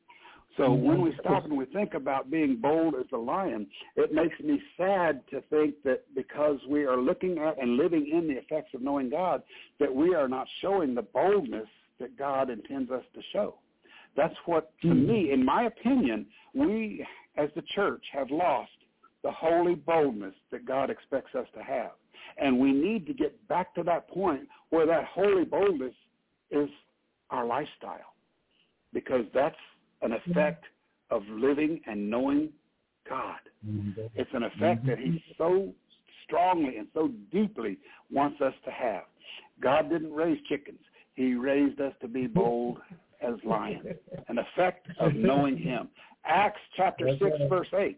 [0.57, 4.39] So when we stop and we think about being bold as a lion, it makes
[4.39, 8.73] me sad to think that because we are looking at and living in the effects
[8.75, 9.41] of knowing God,
[9.79, 11.67] that we are not showing the boldness
[11.99, 13.55] that God intends us to show.
[14.15, 15.07] That's what, to mm-hmm.
[15.07, 17.03] me, in my opinion, we
[17.35, 18.69] as the church have lost
[19.23, 21.91] the holy boldness that God expects us to have.
[22.37, 25.93] And we need to get back to that point where that holy boldness
[26.53, 26.69] is
[27.29, 28.13] our lifestyle
[28.93, 29.55] because that's
[30.01, 30.31] an mm-hmm.
[30.31, 30.65] effect
[31.09, 32.49] of living and knowing
[33.09, 33.39] God.
[33.67, 34.01] Mm-hmm.
[34.15, 35.73] It's an effect that he so
[36.25, 37.77] strongly and so deeply
[38.11, 39.03] wants us to have.
[39.61, 40.79] God didn't raise chickens.
[41.15, 42.79] He raised us to be bold
[43.21, 43.85] as lions,
[44.27, 45.89] an effect of knowing him.
[46.25, 47.97] Acts chapter 6, verse 8.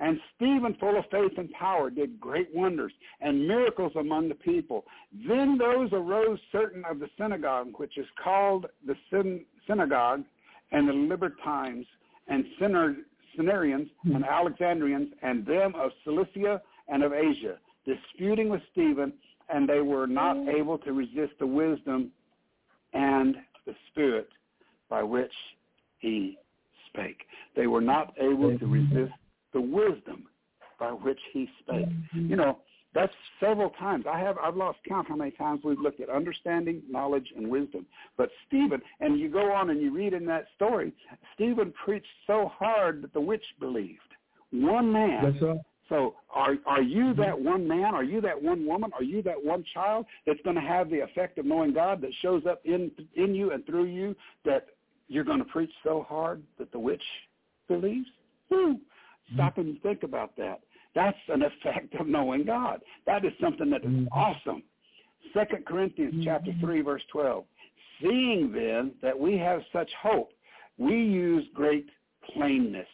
[0.00, 4.84] And Stephen, full of faith and power, did great wonders and miracles among the people.
[5.26, 10.22] Then those arose certain of the synagogue, which is called the syn- synagogue,
[10.70, 11.86] and the Libertines,
[12.28, 14.16] and Cyrenians, hmm.
[14.16, 19.12] and Alexandrians, and them of Cilicia and of Asia, disputing with Stephen,
[19.48, 20.48] and they were not hmm.
[20.48, 22.12] able to resist the wisdom
[22.92, 24.28] and the spirit
[24.88, 25.32] by which
[25.98, 26.38] he
[26.88, 27.22] spake.
[27.56, 28.72] They were not able to hmm.
[28.72, 29.14] resist
[29.58, 30.24] the wisdom
[30.78, 31.86] by which he spake.
[31.86, 32.30] Mm-hmm.
[32.30, 32.58] You know,
[32.94, 34.04] that's several times.
[34.10, 37.84] I have I've lost count how many times we've looked at understanding, knowledge, and wisdom.
[38.16, 40.92] But Stephen, and you go on and you read in that story,
[41.34, 44.00] Stephen preached so hard that the witch believed.
[44.52, 45.32] One man.
[45.32, 45.58] That's right.
[45.88, 47.94] So are are you that one man?
[47.94, 48.90] Are you that one woman?
[48.94, 52.10] Are you that one child that's going to have the effect of knowing God that
[52.22, 54.66] shows up in in you and through you that
[55.08, 57.02] you're going to preach so hard that the witch
[57.68, 58.06] believes?
[58.50, 58.78] Woo.
[59.34, 60.60] Stop and think about that.
[60.94, 62.80] That's an effect of knowing God.
[63.06, 64.06] That is something that is mm-hmm.
[64.12, 64.62] awesome.
[65.34, 66.24] Second Corinthians mm-hmm.
[66.24, 67.44] chapter 3, verse 12.
[68.00, 70.30] Seeing then that we have such hope,
[70.78, 71.86] we use great
[72.32, 72.86] plainness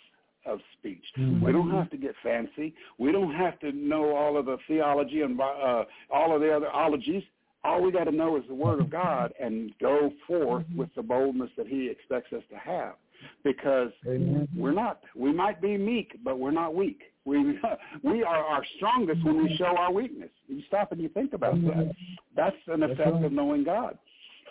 [0.46, 1.04] of speech.
[1.18, 1.44] Mm-hmm.
[1.44, 2.74] We don't have to get fancy.
[2.98, 6.70] We don't have to know all of the theology and uh, all of the other
[6.70, 7.22] ologies.
[7.62, 11.02] All we got to know is the Word of God and go forth with the
[11.02, 12.94] boldness that He expects us to have
[13.42, 14.48] because Amen.
[14.56, 15.00] we're not.
[15.16, 17.00] We might be meek, but we're not weak.
[17.24, 17.58] We
[18.02, 20.30] we are our strongest when we show our weakness.
[20.46, 21.94] You stop and you think about that.
[22.36, 23.98] That's an effect of knowing God.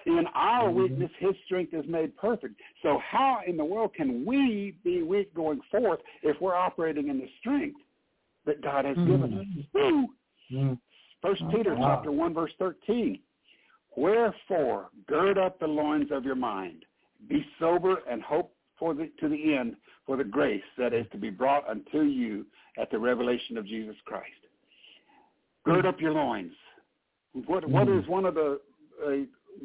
[0.06, 2.56] In our weakness, His strength is made perfect.
[2.82, 7.20] So how in the world can we be weak going forth if we're operating in
[7.20, 7.80] the strength
[8.46, 9.66] that God has given us?
[9.74, 10.78] Woo!
[11.22, 13.20] First Peter chapter one verse thirteen.
[13.96, 16.84] Wherefore gird up the loins of your mind,
[17.30, 21.18] be sober and hope for the, to the end for the grace that is to
[21.18, 22.46] be brought unto you
[22.78, 24.30] at the revelation of Jesus Christ.
[25.66, 26.52] Gird up your loins.
[27.46, 28.60] What what is one of the
[29.06, 29.12] uh,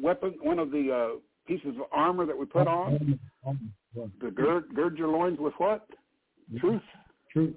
[0.01, 0.35] weapon?
[0.41, 3.19] One of the uh, pieces of armor that we put on?
[4.21, 5.87] The gird gird your loins with what?
[6.59, 6.81] Truth.
[7.31, 7.55] Truth.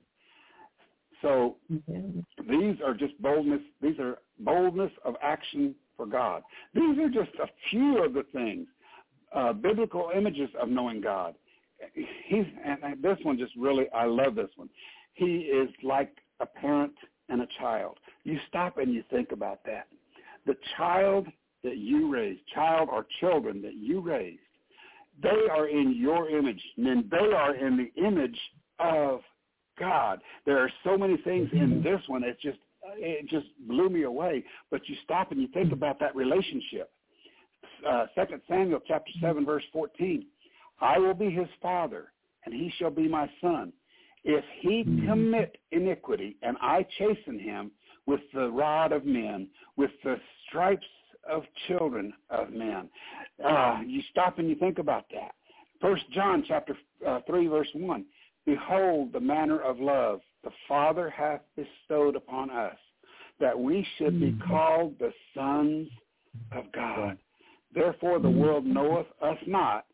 [1.22, 1.56] So
[2.48, 3.60] these are just boldness.
[3.80, 6.42] These are boldness of action for God.
[6.74, 8.66] These are just a few of the things,
[9.34, 11.34] uh, biblical images of knowing God
[12.26, 14.68] he's and this one just really I love this one.
[15.14, 16.94] He is like a parent
[17.28, 17.98] and a child.
[18.24, 19.88] You stop and you think about that.
[20.46, 21.26] The child
[21.64, 24.40] that you raised, child or children that you raised,
[25.22, 28.38] they are in your image, and they are in the image
[28.80, 29.20] of
[29.78, 30.20] God.
[30.46, 31.82] There are so many things in mm-hmm.
[31.82, 32.24] this one.
[32.24, 32.58] It just
[32.96, 34.44] it just blew me away.
[34.70, 36.90] But you stop and you think about that relationship.
[37.88, 40.26] Uh, Second uh, Samuel chapter seven verse fourteen.
[40.80, 42.12] I will be his father,
[42.44, 43.72] and he shall be my son.
[44.24, 45.08] If he mm-hmm.
[45.08, 47.70] commit iniquity, and I chasten him
[48.06, 50.16] with the rod of men, with the
[50.48, 50.86] stripes
[51.28, 52.88] of children of men.
[53.44, 55.32] Uh, you stop and you think about that.
[55.80, 56.76] First John chapter
[57.06, 58.04] uh, 3 verse 1.
[58.44, 62.76] Behold the manner of love the Father hath bestowed upon us,
[63.38, 64.50] that we should be mm-hmm.
[64.50, 65.88] called the sons
[66.50, 67.16] of God.
[67.74, 69.86] Therefore the world knoweth us not,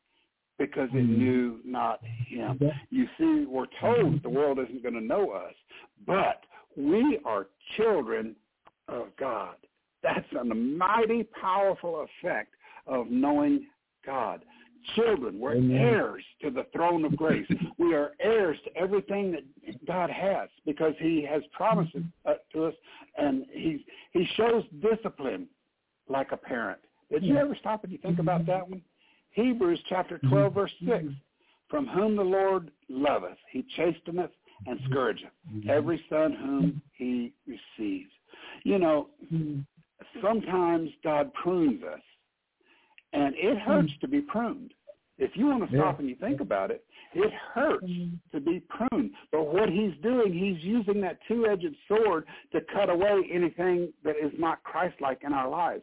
[0.58, 1.18] because it mm-hmm.
[1.18, 2.58] knew not him.
[2.90, 5.54] You see, we're told the world isn't going to know us,
[6.06, 6.42] but
[6.76, 8.34] we are children
[8.88, 9.54] of God.
[10.02, 12.54] That's a mighty powerful effect
[12.86, 13.66] of knowing
[14.04, 14.42] God.
[14.94, 15.76] Children, we're Amen.
[15.76, 17.46] heirs to the throne of grace.
[17.78, 22.66] we are heirs to everything that God has because he has promised it uh, to
[22.66, 22.74] us
[23.18, 25.46] and he, he shows discipline
[26.08, 26.78] like a parent.
[27.10, 28.50] Did you ever stop and you think about mm-hmm.
[28.50, 28.82] that one?
[29.30, 30.28] Hebrews chapter mm-hmm.
[30.28, 30.90] 12, verse 6.
[30.90, 31.08] Mm-hmm.
[31.68, 34.30] From whom the Lord loveth, he chasteneth
[34.66, 35.30] and scourgeth
[35.68, 38.10] every son whom he receives.
[38.64, 39.08] You know,
[40.22, 42.00] sometimes God prunes us,
[43.12, 44.72] and it hurts to be pruned.
[45.18, 45.98] If you want to stop yeah.
[46.00, 46.84] and you think about it,
[47.14, 47.86] it hurts
[48.32, 49.10] to be pruned.
[49.32, 54.32] But what he's doing, he's using that two-edged sword to cut away anything that is
[54.38, 55.82] not Christ-like in our lives.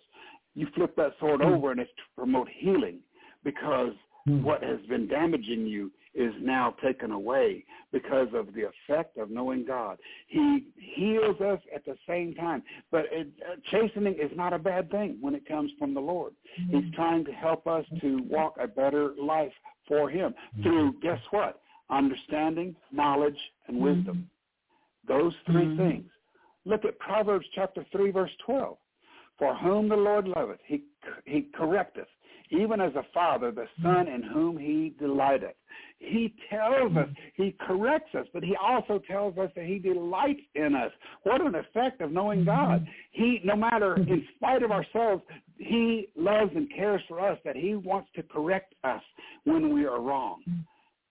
[0.56, 3.00] You flip that sword over and it's to promote healing
[3.44, 3.92] because
[4.26, 4.44] hmm.
[4.44, 9.66] what has been damaging you is now taken away because of the effect of knowing
[9.66, 9.98] God.
[10.28, 12.64] He heals us at the same time.
[12.90, 16.34] But it, uh, chastening is not a bad thing when it comes from the Lord.
[16.60, 16.78] Mm-hmm.
[16.78, 19.52] He's trying to help us to walk a better life
[19.88, 20.64] for him mm-hmm.
[20.64, 21.62] through, guess what?
[21.90, 23.38] Understanding, knowledge,
[23.68, 23.98] and mm-hmm.
[23.98, 24.30] wisdom.
[25.08, 25.78] Those 3 mm-hmm.
[25.78, 26.12] things.
[26.64, 28.78] Look at Proverbs chapter 3, verse 12.
[29.38, 30.84] For whom the Lord loveth, he,
[31.26, 32.08] he correcteth,
[32.52, 35.56] even as a father the son in whom he delighteth.
[35.98, 40.76] He tells us, he corrects us, but he also tells us that he delights in
[40.76, 40.92] us.
[41.24, 42.88] What an effect of knowing God.
[43.12, 45.24] He, no matter, in spite of ourselves,
[45.58, 49.02] he loves and cares for us, that he wants to correct us
[49.46, 50.44] when we are wrong.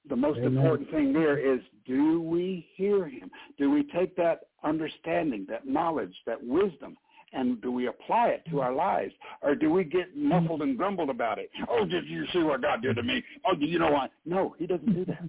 [0.09, 0.57] The most Amen.
[0.57, 3.31] important thing there is, do we hear him?
[3.59, 6.97] Do we take that understanding, that knowledge, that wisdom,
[7.35, 9.12] and do we apply it to our lives?
[9.43, 11.51] Or do we get muffled and grumbled about it?
[11.68, 13.22] Oh did you see what god did to me?
[13.45, 15.22] Oh do you know what no he doesn't do that.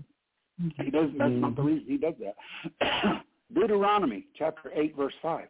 [0.83, 3.23] He doesn't that's not the reason he does that.
[3.53, 5.47] Deuteronomy chapter 8 verse 5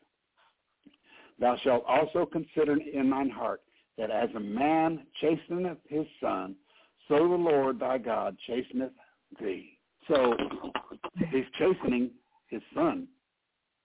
[1.39, 3.61] thou shalt also consider in thine heart
[3.97, 6.55] that as a man chasteneth his son
[7.07, 8.91] so the lord thy god chasteneth
[9.39, 9.77] thee.
[10.07, 10.35] So
[11.31, 12.11] he's chastening
[12.47, 13.07] his son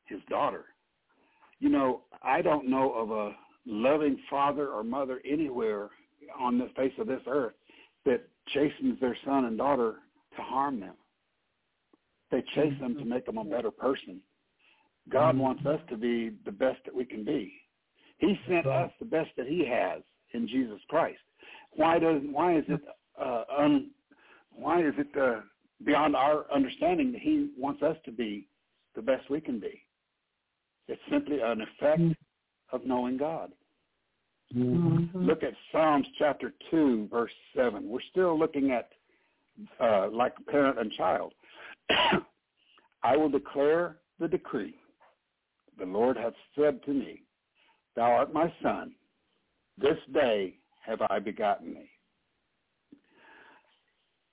[0.07, 0.65] his daughter
[1.61, 3.37] you know, I don't know of a
[3.67, 5.91] loving father or mother anywhere
[6.39, 7.53] on the face of this earth
[8.05, 9.97] that chastens their son and daughter
[10.37, 10.95] to harm them.
[12.31, 14.21] They chase them to make them a better person.
[15.09, 15.43] God mm-hmm.
[15.43, 17.53] wants us to be the best that we can be.
[18.19, 20.03] He sent us the best that He has
[20.33, 21.21] in Jesus Christ.
[21.73, 22.81] Why does why is it
[23.21, 23.91] uh, un,
[24.53, 25.41] why is it uh,
[25.85, 28.47] beyond our understanding that He wants us to be
[28.95, 29.83] the best we can be?
[30.91, 32.75] It's simply an effect mm-hmm.
[32.77, 33.53] of knowing God.
[34.55, 35.25] Mm-hmm.
[35.25, 37.89] Look at Psalms chapter 2, verse 7.
[37.89, 38.89] We're still looking at
[39.81, 41.33] uh, like parent and child.
[43.05, 44.75] I will declare the decree.
[45.79, 47.23] The Lord hath said to me,
[47.95, 48.93] Thou art my son.
[49.79, 52.99] This day have I begotten thee.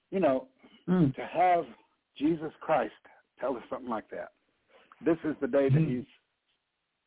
[0.10, 0.48] You know,
[0.90, 1.14] mm.
[1.16, 1.66] to have
[2.18, 2.94] Jesus Christ
[3.40, 4.32] tell us something like that.
[5.06, 5.98] This is the day that mm.
[5.98, 6.06] he's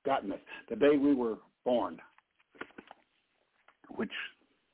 [0.04, 0.38] gotten us.
[0.68, 1.98] The day we were born,
[3.90, 4.10] which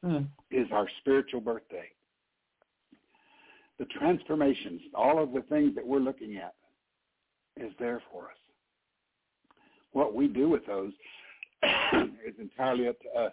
[0.05, 0.27] mm.
[0.51, 1.89] is our spiritual birthday.
[3.79, 6.55] The transformations, all of the things that we're looking at
[7.57, 8.37] is there for us.
[9.93, 10.93] What we do with those
[11.93, 13.33] is entirely up to us.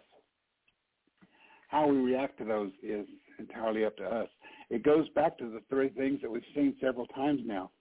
[1.70, 3.08] How we react to those is
[3.40, 4.28] entirely up to us.
[4.70, 7.72] It goes back to the three things that we've seen several times now.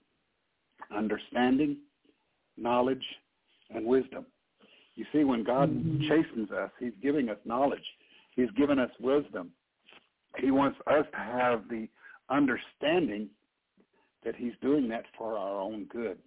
[0.95, 1.77] Understanding,
[2.57, 3.03] knowledge,
[3.75, 4.25] and wisdom.
[4.95, 6.07] You see, when God mm-hmm.
[6.07, 7.83] chastens us, he's giving us knowledge.
[8.35, 9.51] He's given us wisdom.
[10.39, 11.87] He wants us to have the
[12.29, 13.29] understanding
[14.23, 16.17] that he's doing that for our own good.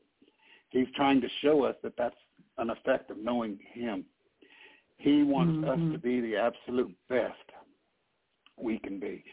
[0.71, 2.15] He's trying to show us that that's
[2.59, 4.05] an effect of knowing him.
[4.99, 5.87] He wants Mm-hmm.
[5.87, 7.35] us to be the absolute best
[8.59, 9.25] we can be.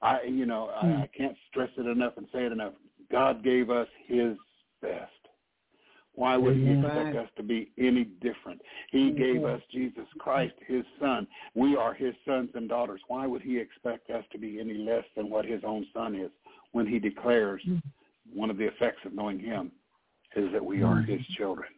[0.00, 1.02] I, you know, I, Mm.
[1.02, 2.74] I can't stress it enough and say it enough.
[3.10, 4.36] God gave us His
[4.80, 5.21] best.
[6.14, 8.60] Why would He expect us to be any different?
[8.90, 11.26] He gave us Jesus Christ, His Son.
[11.54, 13.00] We are His sons and daughters.
[13.08, 16.30] Why would He expect us to be any less than what His own Son is
[16.72, 17.62] when He declares
[18.32, 19.72] one of the effects of knowing Him
[20.36, 21.68] is that we are His children?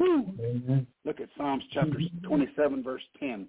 [0.00, 0.86] Amen.
[1.04, 3.46] Look at Psalms chapter 27, verse 10.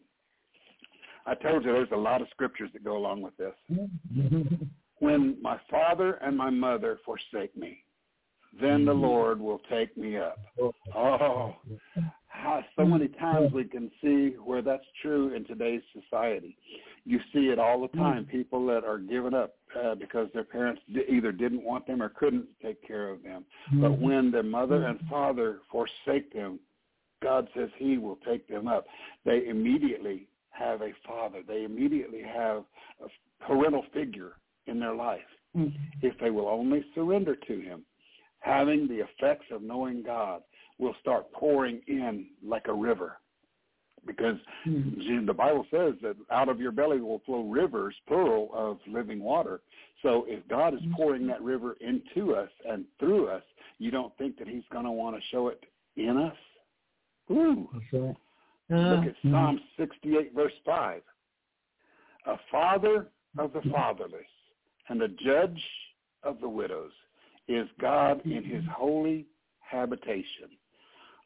[1.26, 3.53] I told you there's a lot of scriptures that go along with this.
[4.99, 7.84] When my father and my mother forsake me,
[8.60, 9.02] then the mm-hmm.
[9.02, 10.38] Lord will take me up.
[10.60, 11.56] Oh,
[12.28, 13.20] how, so many mm-hmm.
[13.20, 16.58] times we can see where that's true in today's society.
[17.06, 18.00] You see it all the mm-hmm.
[18.00, 18.26] time.
[18.26, 22.47] People that are given up uh, because their parents either didn't want them or couldn't
[22.62, 23.45] take care of them.
[23.74, 26.60] But when their mother and father forsake them,
[27.22, 28.86] God says He will take them up.
[29.26, 31.41] They immediately have a father.
[31.47, 32.64] They immediately have
[33.04, 34.34] a parental figure
[34.68, 35.20] in their life
[36.02, 37.84] if they will only surrender to Him.
[38.42, 40.42] Having the effects of knowing God
[40.78, 43.18] will start pouring in like a river.
[44.08, 45.26] Because hmm.
[45.26, 49.60] the Bible says that out of your belly will flow rivers, plural, of living water.
[50.02, 53.44] So if God is pouring that river into us and through us,
[53.78, 55.62] you don't think that he's going to want to show it
[55.98, 56.36] in us?
[57.32, 57.70] Ooh.
[57.92, 58.16] Right.
[58.70, 61.02] Look uh, at Uh, Psalm 68, verse 5.
[62.28, 63.72] A father of the hmm.
[63.72, 64.22] fatherless
[64.88, 65.64] and a judge
[66.24, 66.92] of the widows
[67.50, 69.26] is God in his holy
[69.60, 70.50] habitation.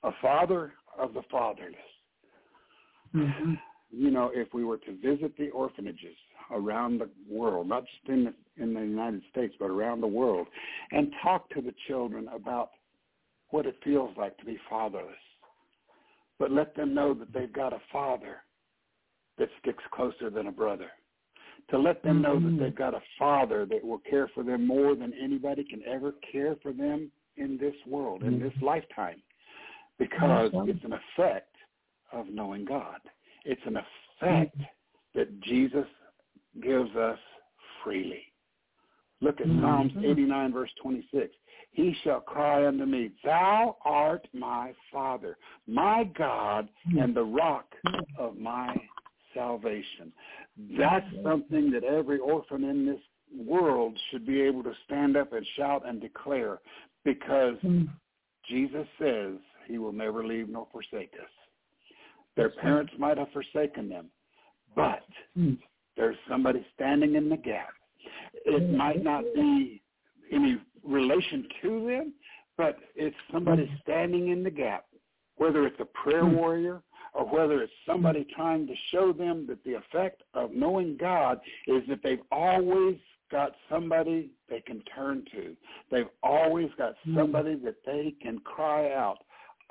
[0.04, 1.76] A father of the fatherless.
[3.14, 3.60] mhm.
[3.92, 6.18] You know, if we were to visit the orphanages
[6.50, 10.48] around the world, not just in the, in the United States, but around the world,
[10.92, 12.72] and talk to the children about
[13.50, 15.16] what it feels like to be fatherless,
[16.40, 18.38] but let them know that they've got a father
[19.38, 20.92] that sticks closer than a brother.
[21.70, 22.62] To let them know that mm-hmm.
[22.62, 26.56] they've got a father that will care for them more than anybody can ever care
[26.62, 28.66] for them in this world, in this mm-hmm.
[28.66, 29.22] lifetime,
[29.98, 31.56] because it's an effect
[32.12, 33.00] of knowing God.
[33.46, 35.20] It's an effect mm-hmm.
[35.20, 35.88] that Jesus
[36.62, 37.18] gives us
[37.84, 38.24] freely.
[39.22, 41.34] Look at Psalms 89, verse 26.
[41.72, 46.68] He shall cry unto me, Thou art my Father, my God,
[47.00, 47.66] and the rock
[48.20, 48.76] of my
[49.34, 50.12] salvation.
[50.78, 53.00] That's something that every orphan in this
[53.36, 56.60] world should be able to stand up and shout and declare
[57.04, 57.84] because hmm.
[58.48, 59.34] Jesus says
[59.68, 61.30] he will never leave nor forsake us.
[62.36, 64.08] Their parents might have forsaken them,
[64.76, 65.04] but
[65.36, 65.54] hmm.
[65.96, 67.70] there's somebody standing in the gap.
[68.46, 68.78] It hmm.
[68.78, 69.82] might not be
[70.32, 72.14] any relation to them,
[72.58, 74.86] but it's somebody standing in the gap,
[75.38, 76.82] whether it's a prayer warrior
[77.14, 77.92] or whether it's hmm.
[77.92, 82.98] somebody trying to show them that the effect of knowing God is that they've always
[83.32, 85.56] got somebody they can turn to.
[85.92, 87.18] They've always got hmm.
[87.18, 89.18] somebody that they can cry out,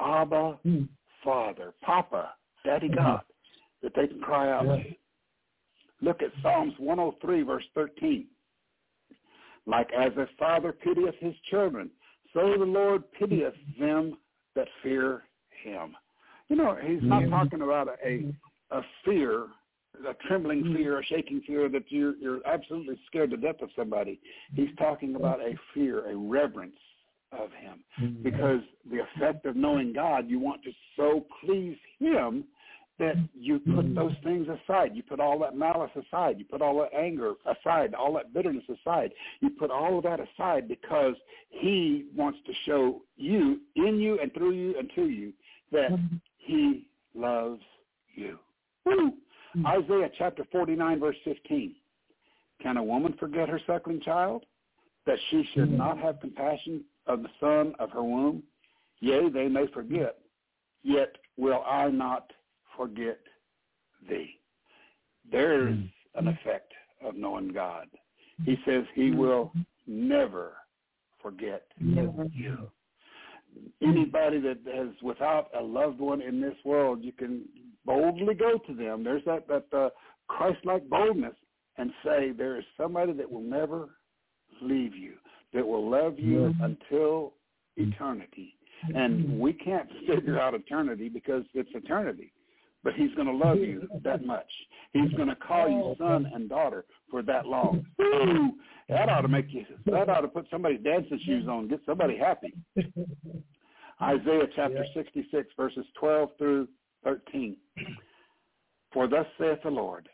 [0.01, 0.83] Abba, hmm.
[1.25, 2.33] Father, Papa,
[2.65, 3.23] Daddy God,
[3.83, 4.83] that they can cry out to.
[6.01, 8.27] Look at Psalms 103, verse 13.
[9.67, 11.89] Like as a father pitieth his children,
[12.35, 14.17] so the Lord pitieth them
[14.57, 15.23] that fear
[15.63, 15.95] him.
[16.53, 18.31] You know, he's not talking about a
[18.71, 19.47] a fear,
[20.07, 20.77] a trembling mm-hmm.
[20.77, 24.21] fear, a shaking fear that you're you're absolutely scared to death of somebody.
[24.53, 26.77] He's talking about a fear, a reverence
[27.33, 27.83] of him.
[27.99, 28.23] Mm-hmm.
[28.23, 32.45] Because the effect of knowing God, you want to so please him
[32.99, 33.95] that you put mm-hmm.
[33.95, 34.91] those things aside.
[34.93, 36.39] You put all that malice aside.
[36.39, 39.13] You put all that anger aside, all that bitterness aside.
[39.41, 41.15] You put all of that aside because
[41.49, 45.33] he wants to show you, in you and through you and to you,
[45.73, 45.99] that
[46.43, 47.63] he loves
[48.15, 48.39] you.
[48.85, 49.13] Woo!
[49.67, 51.75] Isaiah chapter 49, verse 15.
[52.63, 54.45] Can a woman forget her suckling child,
[55.07, 55.77] that she should hmm.
[55.77, 58.43] not have compassion of the son of her womb?
[59.01, 60.19] Yea, they may forget,
[60.83, 62.33] yet will I not
[62.77, 63.19] forget
[64.09, 64.39] thee.
[65.31, 65.77] There's
[66.15, 66.73] an effect
[67.05, 67.87] of knowing God.
[68.45, 69.53] He says he will
[69.87, 70.53] never
[71.21, 72.71] forget you.
[73.59, 73.91] Mm-hmm.
[73.91, 77.45] Anybody that is without a loved one in this world, you can
[77.85, 79.05] boldly go to them.
[79.05, 79.91] There's that, that uh,
[80.29, 81.35] Christ-like boldness
[81.77, 83.91] and say, there is somebody that will never
[84.61, 85.15] leave you,
[85.53, 86.65] that will love you mm-hmm.
[86.65, 87.35] until
[87.79, 87.91] mm-hmm.
[87.93, 88.55] eternity.
[88.95, 92.33] And we can't figure out eternity because it's eternity.
[92.85, 94.51] But he's going to love you that much.
[94.93, 97.85] He's going to call you son and daughter for that long.
[98.01, 98.53] Ooh,
[98.89, 99.65] that ought to make you.
[99.87, 102.55] That ought to put somebody's dancing shoes on, get somebody happy.
[104.01, 106.69] Isaiah chapter 66, verses 12 through
[107.05, 107.57] 13.
[108.93, 110.09] For thus saith the Lord,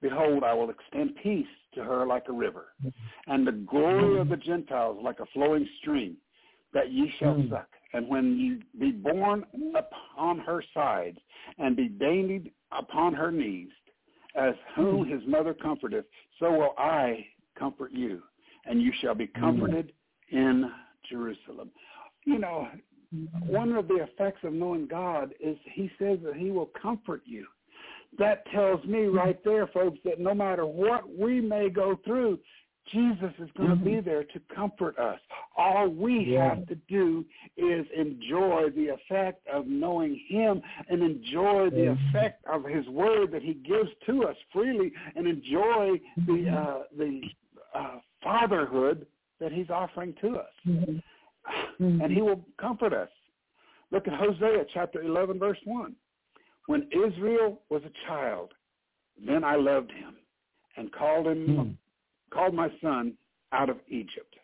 [0.00, 2.72] Behold, I will extend peace to her like a river,
[3.28, 6.16] and the glory of the Gentiles like a flowing stream,
[6.74, 7.50] that ye shall Mm.
[7.50, 7.71] suck.
[7.94, 9.44] And when ye be borne
[9.76, 11.18] upon her sides,
[11.58, 13.68] and be dainted upon her knees,
[14.34, 15.12] as whom mm-hmm.
[15.12, 16.06] his mother comforteth,
[16.38, 17.26] so will I
[17.58, 18.22] comfort you,
[18.64, 19.40] and you shall be mm-hmm.
[19.40, 19.92] comforted
[20.30, 20.70] in
[21.08, 21.70] Jerusalem.
[22.24, 22.68] You know,
[23.14, 23.52] mm-hmm.
[23.52, 27.46] one of the effects of knowing God is he says that he will comfort you.
[28.18, 32.38] That tells me right there, folks, that no matter what we may go through,
[32.90, 34.08] Jesus is going to be mm-hmm.
[34.08, 35.18] there to comfort us.
[35.56, 36.54] All we Yeah.
[36.54, 37.24] have to do
[37.56, 41.96] is enjoy the effect of knowing him and enjoy the Yeah.
[42.08, 46.54] effect of his word that he gives to us freely and enjoy the mm-hmm.
[46.54, 47.30] uh, the
[47.74, 49.06] uh, fatherhood
[49.38, 50.98] that he's offering to us mm-hmm.
[52.02, 53.08] and he will comfort us.
[53.90, 55.94] Look at Hosea chapter 11, verse 1.
[56.66, 58.52] When Israel was a child,
[59.26, 60.16] then I loved him
[60.76, 61.76] and called him, mm.
[62.32, 63.14] Called my son
[63.52, 64.34] out of Egypt.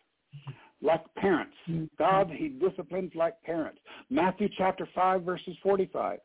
[0.81, 1.85] Like parents, mm-hmm.
[1.97, 3.79] God, he disciplines like parents.
[4.09, 6.19] Matthew chapter 5, verses 45.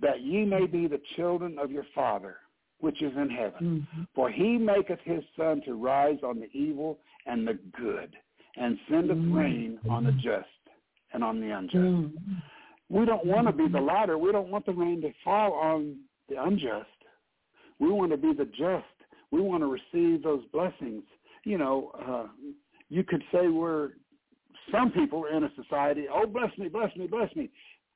[0.00, 2.36] That ye may be the children of your Father,
[2.80, 3.86] which is in heaven.
[3.92, 4.02] Mm-hmm.
[4.14, 8.14] For he maketh his sun to rise on the evil and the good,
[8.56, 9.34] and sendeth mm-hmm.
[9.34, 10.46] rain on the just
[11.12, 12.14] and on the unjust.
[12.90, 14.18] We don't want to be the latter.
[14.18, 15.96] We don't want the rain to fall on
[16.28, 16.86] the unjust.
[17.78, 18.84] We want to be the just.
[19.30, 21.02] We want to receive those blessings.
[21.44, 22.26] You know, uh,
[22.88, 23.90] you could say we're
[24.72, 27.50] some people are in a society, oh, bless me, bless me, bless me.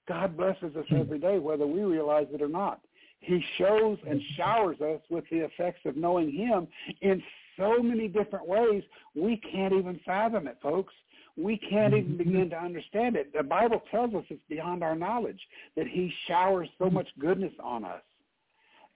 [0.08, 2.80] God blesses us every day, whether we realize it or not.
[3.20, 6.66] He shows and showers us with the effects of knowing him
[7.02, 7.22] in
[7.58, 8.82] so many different ways,
[9.14, 10.92] we can't even fathom it, folks.
[11.36, 13.32] We can't even begin to understand it.
[13.32, 15.40] The Bible tells us it's beyond our knowledge
[15.76, 18.02] that he showers so much goodness on us.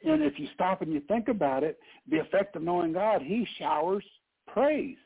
[0.05, 1.79] And if you stop and you think about it,
[2.09, 4.05] the effect of knowing God, he showers
[4.47, 4.97] praise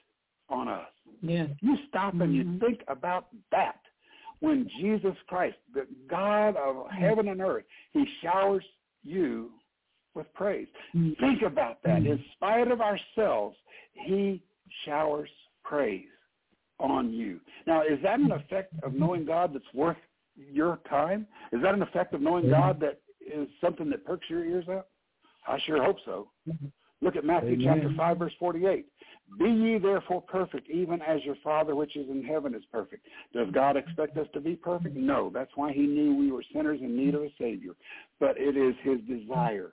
[0.48, 0.86] on us.
[1.22, 1.46] Yeah.
[1.60, 2.64] You stop and you mm-hmm.
[2.64, 3.80] think about that.
[4.40, 6.92] When Jesus Christ, the God of mm.
[6.92, 8.64] heaven and earth, he showers
[9.04, 9.50] you
[10.14, 10.66] with praise.
[10.96, 11.18] Mm.
[11.20, 12.02] Think about that.
[12.02, 12.12] Mm.
[12.12, 13.56] In spite of ourselves,
[13.92, 14.42] he
[14.86, 15.28] showers
[15.62, 16.06] praise
[16.78, 17.38] on you.
[17.66, 19.98] Now, is that an effect of knowing God that's worth
[20.36, 21.26] your time?
[21.52, 22.98] Is that an effect of knowing God that
[23.32, 24.88] is something that perks your ears up?
[25.46, 26.28] I sure hope so.
[26.48, 26.66] Mm-hmm.
[27.02, 27.80] Look at Matthew Amen.
[27.82, 28.86] chapter 5, verse 48.
[29.38, 33.06] Be ye therefore perfect, even as your Father which is in heaven is perfect.
[33.32, 34.96] Does God expect us to be perfect?
[34.96, 35.30] No.
[35.32, 37.72] That's why he knew we were sinners in need of a Savior.
[38.18, 39.70] But it is his desire.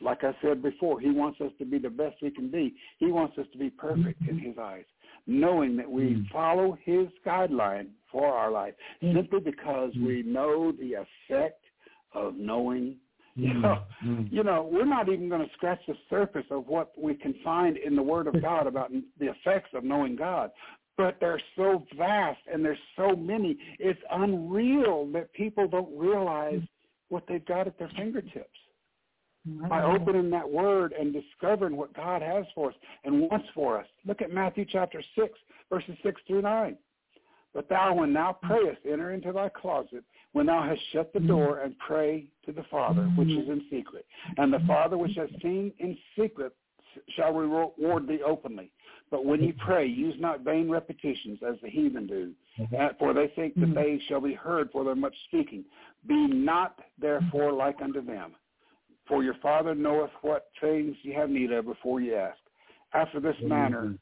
[0.00, 2.74] Like I said before, he wants us to be the best we can be.
[2.98, 4.84] He wants us to be perfect in his eyes,
[5.26, 6.32] knowing that we mm-hmm.
[6.32, 9.16] follow his guideline for our life mm-hmm.
[9.16, 11.64] simply because we know the effect
[12.14, 12.96] of knowing
[13.38, 14.14] you know, mm-hmm.
[14.14, 14.34] Mm-hmm.
[14.34, 17.76] you know, we're not even going to scratch the surface of what we can find
[17.76, 20.50] in the Word of God about the effects of knowing God.
[20.96, 23.56] But they're so vast and there's so many.
[23.78, 26.60] It's unreal that people don't realize
[27.10, 28.50] what they've got at their fingertips.
[29.68, 33.86] By opening that Word and discovering what God has for us and wants for us.
[34.04, 35.28] Look at Matthew chapter 6,
[35.70, 36.76] verses 6 through 9.
[37.54, 38.48] But thou, when thou mm.
[38.48, 41.28] prayest, enter into thy closet, when thou hast shut the mm-hmm.
[41.28, 44.06] door, and pray to the Father which is in secret.
[44.36, 46.52] And the Father which has seen in secret
[47.16, 48.70] shall reward thee openly.
[49.10, 52.32] But when ye pray, use not vain repetitions as the heathen do,
[52.78, 53.74] uh, for they think that mm-hmm.
[53.74, 55.64] they shall be heard for their much speaking.
[56.06, 58.34] Be not therefore like unto them.
[59.06, 62.38] For your Father knoweth what things ye have need of before ye ask.
[62.92, 63.94] After this manner,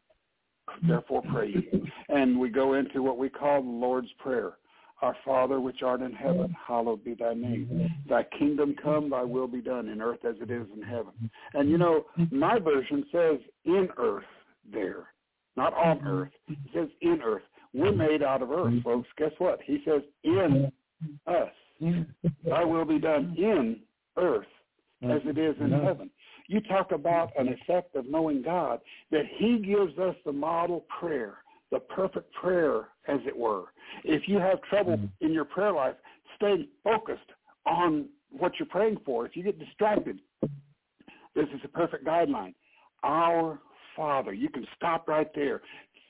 [0.86, 1.82] therefore pray ye.
[2.08, 4.54] And we go into what we call the Lord's Prayer.
[5.02, 7.90] Our Father which art in heaven, hallowed be thy name.
[8.08, 11.30] Thy kingdom come, thy will be done in earth as it is in heaven.
[11.54, 14.24] And you know, my version says in earth
[14.72, 15.08] there,
[15.56, 16.32] not on earth.
[16.48, 17.42] It says in earth.
[17.74, 19.08] We're made out of earth, folks.
[19.18, 19.60] Guess what?
[19.66, 20.72] He says in
[21.26, 21.52] us.
[22.44, 23.80] Thy will be done in
[24.16, 24.46] earth
[25.02, 26.10] as it is in heaven.
[26.48, 28.80] You talk about an effect of knowing God,
[29.10, 31.38] that he gives us the model prayer,
[31.72, 33.64] the perfect prayer, as it were.
[34.04, 35.26] If you have trouble mm-hmm.
[35.26, 35.96] in your prayer life,
[36.36, 37.30] stay focused
[37.66, 39.26] on what you're praying for.
[39.26, 40.20] If you get distracted,
[41.34, 42.54] this is a perfect guideline.
[43.02, 43.58] Our
[43.96, 44.32] Father.
[44.32, 45.62] You can stop right there.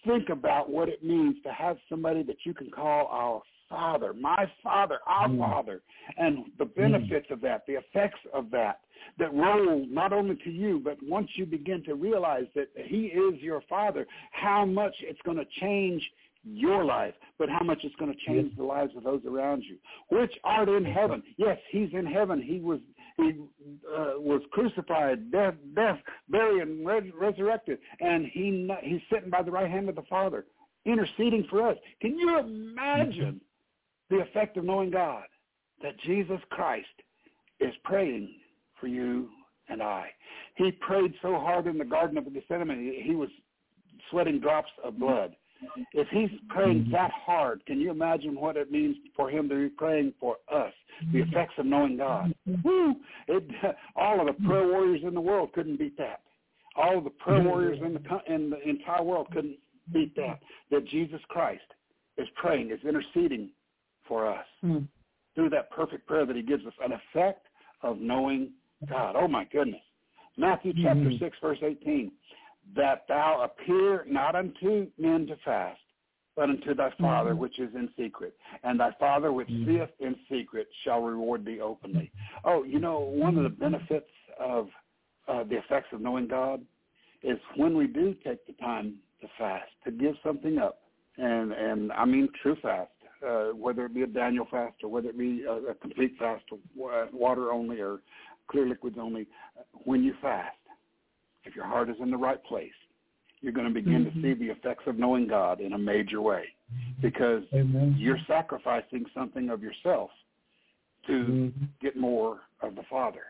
[0.04, 4.50] Think about what it means to have somebody that you can call our Father, my
[4.62, 5.38] Father, our Mm.
[5.38, 5.82] Father,
[6.16, 8.80] and the benefits of that, the effects of that,
[9.18, 13.40] that roll not only to you, but once you begin to realize that He is
[13.42, 16.02] your Father, how much it's going to change
[16.44, 19.76] your life, but how much it's going to change the lives of those around you,
[20.10, 21.22] which art in heaven.
[21.36, 22.40] Yes, He's in heaven.
[22.40, 22.80] He was
[23.16, 23.32] he
[23.90, 25.98] uh, was crucified, death, death,
[26.28, 30.44] buried, and res- resurrected, and he he's sitting by the right hand of the Father,
[30.84, 31.78] interceding for us.
[32.00, 33.40] Can you imagine
[34.11, 35.24] the effect of knowing God?
[35.82, 36.86] That Jesus Christ
[37.61, 38.30] is praying
[38.80, 39.28] for you
[39.68, 40.09] and I.
[40.57, 43.28] He prayed so hard in the Garden of Gethsemane, he was
[44.11, 45.34] sweating drops of blood.
[45.92, 46.92] If he's praying mm-hmm.
[46.92, 50.72] that hard, can you imagine what it means for him to be praying for us?
[51.12, 51.30] The mm-hmm.
[51.30, 52.34] effects of knowing God.
[52.62, 52.96] Woo!
[53.28, 53.44] It,
[53.96, 54.70] all of the prayer mm-hmm.
[54.70, 56.20] warriors in the world couldn't beat that.
[56.76, 59.57] All of the prayer warriors in the in the entire world couldn't
[59.92, 60.40] beat that.
[60.70, 61.64] That Jesus Christ
[62.18, 63.48] is praying, is interceding
[64.07, 64.88] for us Mm.
[65.34, 67.46] through that perfect prayer that he gives us, an effect
[67.82, 68.52] of knowing
[68.86, 69.16] God.
[69.16, 69.82] Oh my goodness.
[70.36, 71.18] Matthew chapter Mhm.
[71.18, 72.12] 6 verse 18.
[72.74, 75.80] That thou appear not unto men to fast,
[76.34, 77.38] but unto thy Father Mhm.
[77.38, 78.36] which is in secret.
[78.62, 79.64] And thy Father which Mhm.
[79.64, 82.11] seeth in secret shall reward thee openly.
[82.44, 84.70] Oh, you know, one of the benefits of
[85.28, 86.64] uh, the effects of knowing God
[87.22, 90.82] is when we do take the time to fast, to give something up.
[91.16, 92.92] And, and I mean true fast,
[93.26, 96.44] uh, whether it be a Daniel fast or whether it be a, a complete fast,
[96.52, 98.00] uh, water only or
[98.48, 99.26] clear liquids only.
[99.84, 100.56] When you fast,
[101.44, 102.72] if your heart is in the right place,
[103.40, 104.14] you're going to begin Mhm.
[104.14, 106.44] to see the effects of knowing God in a major way
[107.00, 107.94] because Amen.
[107.98, 110.10] you're sacrificing something of yourself
[111.06, 111.68] to Mhm.
[111.80, 113.26] get more of the Father,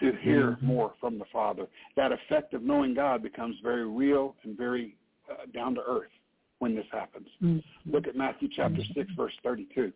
[0.00, 0.62] to hear Mhm.
[0.62, 1.68] more from the Father.
[1.94, 4.96] That effect of knowing God becomes very real and very
[5.30, 6.10] uh, down to earth
[6.60, 7.28] when this happens.
[7.42, 7.62] Mhm.
[7.86, 9.92] Look at Matthew chapter 6, verse 32.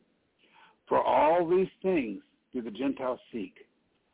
[0.87, 3.67] For all these things do the Gentiles seek,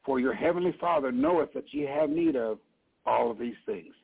[0.05, 2.59] for your heavenly Father knoweth that ye have need of
[3.07, 3.95] all of these things.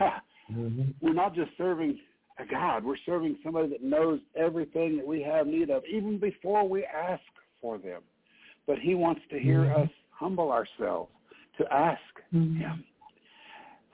[0.00, 0.22] Mhm.
[1.00, 2.00] We're not just serving
[2.38, 6.68] a God, we're serving somebody that knows everything that we have need of, even before
[6.68, 7.22] we ask
[7.60, 8.02] for them.
[8.66, 9.84] But he wants to hear Mhm.
[9.84, 11.12] us humble ourselves
[11.58, 12.56] to ask Mhm.
[12.56, 12.84] him.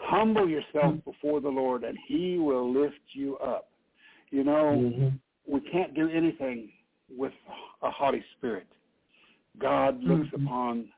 [0.01, 3.71] Humble yourself before the Lord, and he will lift you up.
[4.31, 5.21] You know, Mhm.
[5.47, 6.73] we can't do anything
[7.09, 7.33] with
[7.83, 8.67] a haughty spirit.
[9.59, 10.45] God looks Mhm.
[10.45, 10.93] upon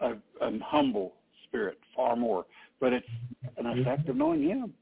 [0.00, 2.46] a, a humble spirit far more,
[2.78, 3.08] but it's
[3.56, 4.74] an effect of knowing Him.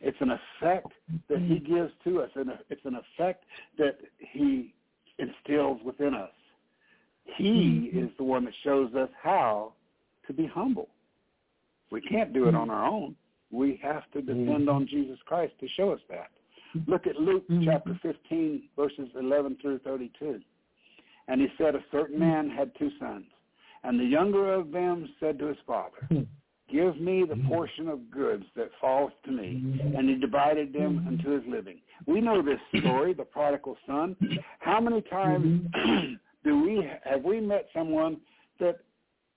[0.00, 0.92] It's an effect
[1.28, 3.44] that He gives to us, and it's an effect
[3.76, 4.72] that He
[5.18, 6.32] instills within us.
[7.36, 9.72] He is the one that shows us how
[10.26, 10.88] to be humble.
[11.90, 13.16] We can't do it on our own.
[13.50, 14.68] We have to depend mm-hmm.
[14.68, 16.30] on Jesus Christ to show us that.
[16.86, 17.64] Look at Luke Mhm.
[17.64, 20.40] chapter 15, verses 11 through 32.
[21.26, 22.48] And he said, A certain mm-hmm.
[22.48, 23.26] man had two sons,
[23.82, 26.22] and the younger of them said to his father, hmm.
[26.70, 27.48] Give me the mm-hmm.
[27.48, 29.80] portion of goods that falls to me.
[29.96, 31.80] And he divided them unto his living.
[32.06, 34.16] We know this story, the prodigal son.
[34.60, 35.66] How many times
[36.44, 38.18] do we have we met someone
[38.60, 38.78] that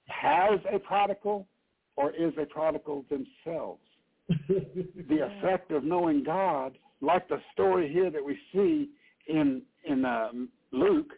[0.08, 1.48] has a prodigal
[1.96, 3.82] or is a prodigal themselves?
[4.48, 8.90] the effect of knowing God, like the story here that we see
[9.28, 11.12] in in um, Luke,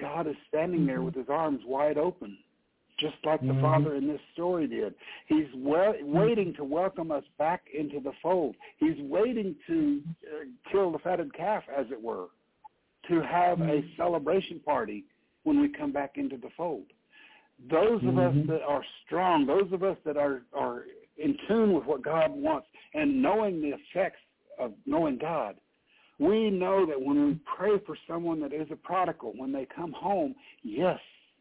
[0.00, 2.38] God is standing there with his arms wide open,
[3.00, 3.60] just like the Mhm.
[3.60, 4.94] Father in this story did.
[5.26, 8.54] He's wa- waiting to welcome us back into the fold.
[8.78, 12.28] He's waiting to uh, kill the fatted calf, as it were,
[13.08, 15.04] to have a celebration party
[15.42, 16.86] when we come back into the fold.
[17.66, 18.46] Those of us Mhm.
[18.46, 20.86] that are strong, those of us that are, are
[21.16, 24.20] in tune with what God wants and knowing the effects
[24.58, 25.56] of knowing God,
[26.18, 29.92] we know that when we pray for someone that is a prodigal, when they come
[29.92, 31.00] home, yes,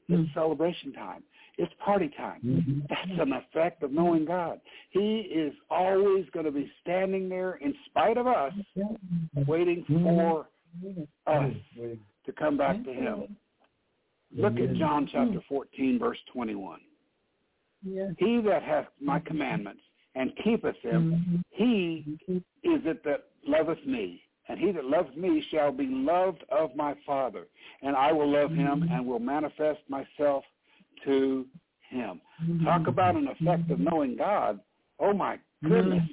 [0.09, 1.23] it's celebration time.
[1.57, 2.39] It's party time.
[2.41, 2.87] Mhm.
[2.87, 4.61] That's an effect of knowing God.
[4.89, 8.53] He is always going to be standing there in spite of us,
[9.47, 10.47] waiting for
[11.25, 11.53] us
[12.25, 13.35] to come back to him.
[14.37, 15.43] Look at John chapter mm.
[15.49, 16.79] 14, verse 21.
[17.83, 18.09] Yeah.
[18.17, 19.81] He that hath my commandments
[20.15, 21.37] and keepeth them, mm-hmm.
[21.49, 22.37] he mm-hmm.
[22.37, 24.21] is it that loveth me.
[24.49, 27.47] And he that loves me shall be loved of my Father.
[27.81, 28.93] And I will love him mm-hmm.
[28.93, 30.43] and will manifest myself
[31.05, 31.45] to
[31.89, 32.21] him.
[32.63, 34.59] Talk about an effect of knowing God.
[34.99, 36.03] Oh my goodness.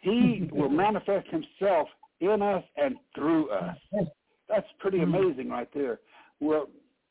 [0.00, 1.88] He will manifest himself
[2.20, 3.76] in us and through us.
[4.48, 6.00] That's pretty amazing right there.
[6.40, 6.68] Well,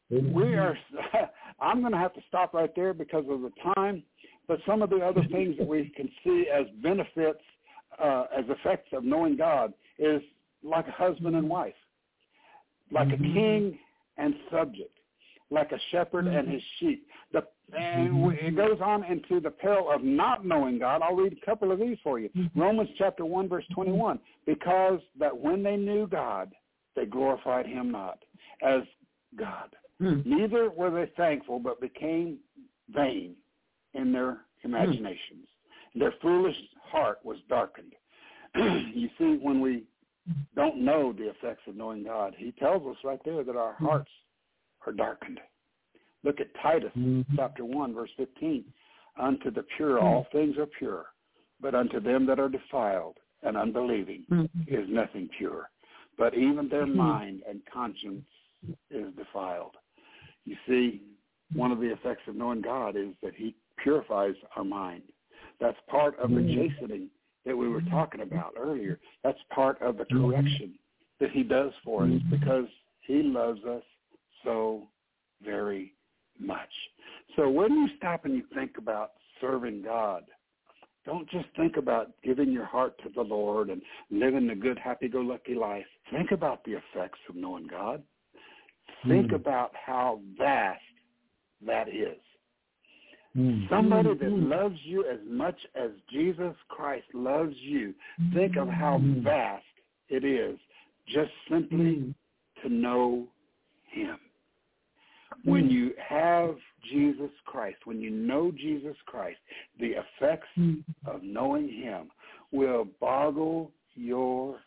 [0.10, 0.78] we are
[1.60, 4.04] i'm going to have to stop right there because of the time
[4.48, 7.42] but some of the other things that we can see as benefits
[8.04, 10.22] uh, as effects of knowing god is
[10.64, 11.74] like a husband and wife
[12.92, 13.24] like mm-hmm.
[13.24, 13.80] a king
[14.18, 14.98] and subject,
[15.50, 16.38] like a shepherd mm-hmm.
[16.38, 17.08] and his sheep.
[17.34, 17.44] The,
[17.78, 18.46] and mm-hmm.
[18.46, 21.02] it goes on into the peril of not knowing God.
[21.02, 22.30] I'll read a couple of these for you.
[22.30, 22.60] Mm-hmm.
[22.60, 24.20] Romans chapter 1, verse 21.
[24.46, 26.52] Because that when they knew God,
[26.96, 28.20] they glorified him not
[28.62, 28.82] as
[29.38, 29.76] God.
[30.02, 30.26] Mm.
[30.26, 32.38] Neither were they thankful, but became
[32.90, 33.36] vain
[33.94, 35.48] in their imaginations.
[35.96, 36.00] Mm.
[36.00, 37.94] Their foolish heart was darkened.
[38.56, 39.84] you see, when we
[40.56, 43.86] don't know the effects of knowing God, he tells us right there that our hmm.
[43.86, 44.10] hearts
[44.86, 45.40] are darkened.
[46.24, 47.36] Look at Titus mm-hmm.
[47.36, 48.66] chapter 1, verse 15.
[49.20, 50.38] Unto the pure all hmm.
[50.38, 51.06] things are pure,
[51.62, 54.62] but unto them that are defiled and unbelieving mm-hmm.
[54.68, 55.70] is nothing pure.
[56.18, 56.98] But even their mm-hmm.
[56.98, 58.26] mind and conscience
[58.90, 59.76] is defiled.
[60.46, 61.02] You see,
[61.54, 65.04] one of the effects of knowing God is that he purifies our mind.
[65.60, 66.70] That's part of the mm-hmm.
[66.70, 67.10] chastening
[67.46, 69.00] that we were talking about earlier.
[69.24, 70.30] That's part of the mm-hmm.
[70.30, 70.74] correction
[71.20, 72.30] that he does for us mm-hmm.
[72.30, 72.68] because
[73.02, 73.84] he loves us
[74.44, 74.84] so
[75.44, 75.94] very
[76.40, 76.70] much.
[77.36, 80.24] So when you stop and you think about serving God,
[81.06, 85.54] don't just think about giving your heart to the Lord and living a good, happy-go-lucky
[85.54, 85.86] life.
[86.12, 88.02] Think about the effects of knowing God.
[89.08, 89.36] Think mm.
[89.36, 90.82] about how vast
[91.66, 92.18] that is.
[93.38, 93.70] Mm.
[93.70, 94.50] Somebody that mm.
[94.50, 97.94] loves you as much as Jesus Christ loves you.
[98.34, 99.24] Think of how mm.
[99.24, 99.64] vast
[100.10, 100.58] it is
[101.08, 102.14] just simply
[102.64, 103.28] to know
[103.92, 104.18] him.
[105.44, 106.56] When you have
[106.92, 109.38] Jesus Christ, when you know Jesus Christ,
[109.80, 110.48] the effects
[111.06, 112.10] of knowing him
[112.52, 114.58] will boggle your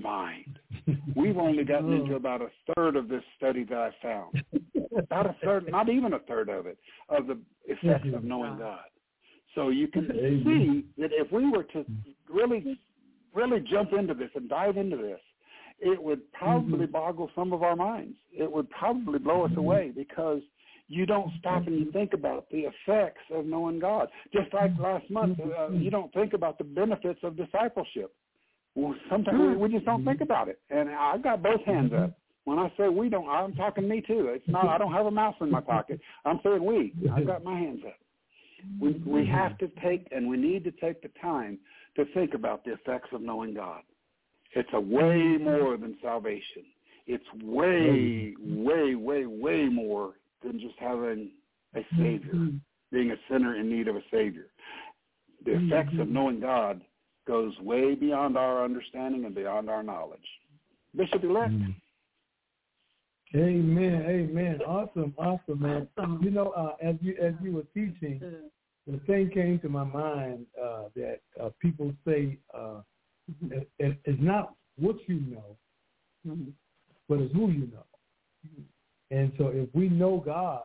[0.00, 0.58] mind.
[1.16, 4.42] We've only gotten into about a third of this study that I found.
[4.96, 6.78] About a third, not even a third of it,
[7.08, 8.84] of the effects of knowing God.
[9.54, 10.08] So you can
[10.44, 11.84] see that if we were to
[12.28, 12.78] really,
[13.32, 15.20] really jump into this and dive into this,
[15.80, 16.92] it would probably mm-hmm.
[16.92, 18.16] boggle some of our minds.
[18.32, 19.60] It would probably blow us mm-hmm.
[19.60, 20.40] away because
[20.88, 24.08] you don't stop and you think about the effects of knowing God.
[24.32, 28.12] Just like last month, uh, you don't think about the benefits of discipleship.
[28.74, 29.60] Well, sometimes we, hmm.
[29.60, 30.24] we just don't think mm-hmm.
[30.24, 30.58] about it.
[30.70, 32.00] And I've got both hands up.
[32.00, 32.10] Mm-hmm.
[32.44, 34.28] When I say we don't, I'm talking me too.
[34.28, 34.66] It's not.
[34.66, 35.98] I don't have a mouse in my pocket.
[36.26, 36.92] I'm saying we.
[37.10, 37.96] I've got my hands up.
[38.78, 39.32] We we mm-hmm.
[39.32, 41.58] have to take and we need to take the time
[41.96, 43.80] to think about the effects of knowing God.
[44.54, 46.64] It's a way more than salvation.
[47.06, 51.30] It's way, way, way, way more than just having
[51.74, 52.48] a Savior,
[52.90, 54.46] being a sinner in need of a Savior.
[55.44, 56.80] The effects of knowing God
[57.26, 60.20] goes way beyond our understanding and beyond our knowledge.
[60.96, 61.52] Bishop elect.
[61.52, 61.74] Mm.
[63.34, 64.04] Amen.
[64.06, 64.60] Amen.
[64.66, 65.12] Awesome.
[65.18, 65.88] Awesome, man.
[65.98, 66.20] Awesome.
[66.22, 68.20] You know, uh, as you as you were teaching,
[68.86, 72.80] the thing came to my mind uh, that uh, people say uh,
[73.30, 73.58] mm-hmm.
[73.78, 75.56] it, it's not what you know,
[76.26, 76.50] mm-hmm.
[77.08, 77.86] but it's who you know.
[78.46, 78.62] Mm-hmm.
[79.10, 80.62] And so, if we know God,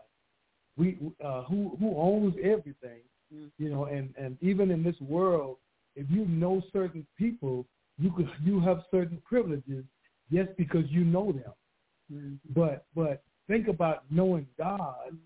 [0.77, 3.01] we uh, who who owns everything,
[3.33, 3.47] mm-hmm.
[3.57, 5.57] you know, and and even in this world,
[5.95, 7.65] if you know certain people,
[7.97, 9.83] you could you have certain privileges
[10.31, 11.53] just because you know them.
[12.11, 12.35] Mm-hmm.
[12.55, 15.17] But but think about knowing God,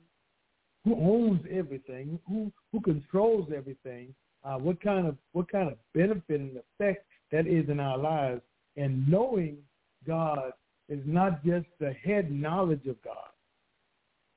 [0.83, 4.13] who owns everything, who who controls everything.
[4.43, 8.41] Uh, what kind of what kind of benefit and effect that is in our lives,
[8.75, 9.57] and knowing
[10.05, 10.51] God
[10.89, 13.29] is not just the head knowledge of God,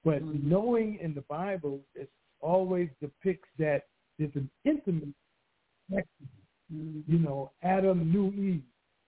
[0.04, 0.48] but mm-hmm.
[0.48, 2.08] knowing in the Bible it
[2.40, 3.82] always depicts that
[4.18, 5.08] there's an intimate
[5.92, 7.00] Mm-hmm.
[7.06, 8.62] You know, Adam knew Eve.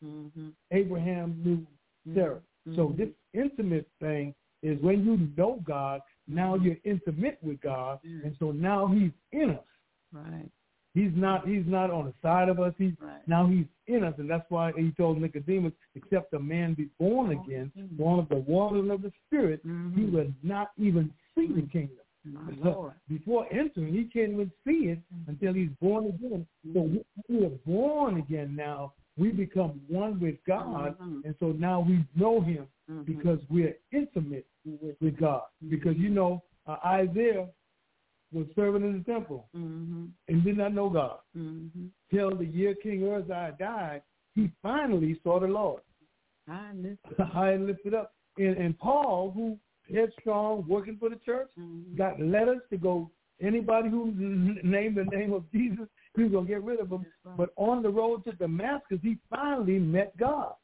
[0.05, 0.49] Mm-hmm.
[0.71, 1.67] Abraham knew
[2.15, 2.37] Sarah.
[2.37, 2.77] Mm-hmm.
[2.77, 8.35] So this intimate thing is when you know God, now you're intimate with God, and
[8.39, 9.65] so now He's in us.
[10.13, 10.49] Right.
[10.95, 11.47] He's not.
[11.47, 12.73] He's not on the side of us.
[12.77, 13.27] He's right.
[13.27, 17.33] now He's in us, and that's why He told Nicodemus, "Except a man be born
[17.33, 19.61] again, born of the water and of the Spirit,
[19.95, 21.99] he will not even see the kingdom."
[23.09, 26.47] Before entering, he can't even see it until he's born again.
[26.75, 26.91] So
[27.29, 28.93] we are born again now.
[29.17, 31.21] We become one with God, mm-hmm.
[31.25, 33.03] and so now we know Him mm-hmm.
[33.03, 34.47] because we're intimate
[35.01, 35.43] with God.
[35.69, 37.49] Because you know uh, Isaiah
[38.33, 40.05] was serving in the temple mm-hmm.
[40.29, 41.19] and did not know God.
[41.37, 41.87] Mm-hmm.
[42.15, 44.03] Till the year King Uzziah died,
[44.35, 45.83] he finally saw the Lord.
[46.49, 48.13] High and lifted, High and lifted up.
[48.37, 49.59] And, and Paul, who
[49.93, 51.97] headstrong, working for the church, mm-hmm.
[51.97, 53.11] got letters to go.
[53.41, 54.13] Anybody who
[54.65, 55.87] named the name of Jesus,
[56.17, 57.07] he was gonna get rid of them.
[57.37, 60.55] But on the road to Damascus, he finally met God,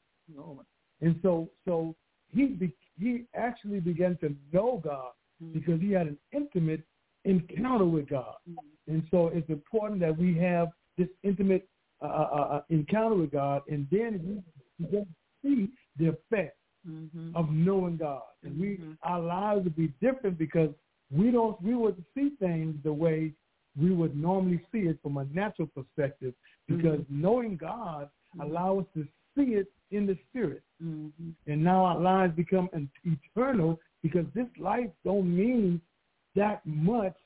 [1.00, 1.94] and so so
[2.34, 5.12] he be, he actually began to know God
[5.42, 5.58] mm-hmm.
[5.58, 6.82] because he had an intimate
[7.24, 8.34] encounter with God.
[8.48, 8.92] Mm-hmm.
[8.92, 10.68] And so it's important that we have
[10.98, 11.68] this intimate
[12.02, 14.42] uh, uh, uh, encounter with God, and then
[14.78, 15.04] we, we
[15.42, 16.56] see the effect
[16.88, 17.34] mm-hmm.
[17.34, 18.92] of knowing God, and we mm-hmm.
[19.02, 20.70] our lives would be different because
[21.10, 23.32] we don't we would see things the way
[23.80, 26.34] we would normally see it from a natural perspective
[26.68, 27.22] because mm-hmm.
[27.22, 28.50] knowing God mm-hmm.
[28.50, 29.06] allows us to
[29.36, 30.62] see it in the spirit.
[30.82, 31.30] Mm-hmm.
[31.46, 32.68] And now our lives become
[33.04, 35.80] eternal because this life don't mean
[36.36, 37.16] that much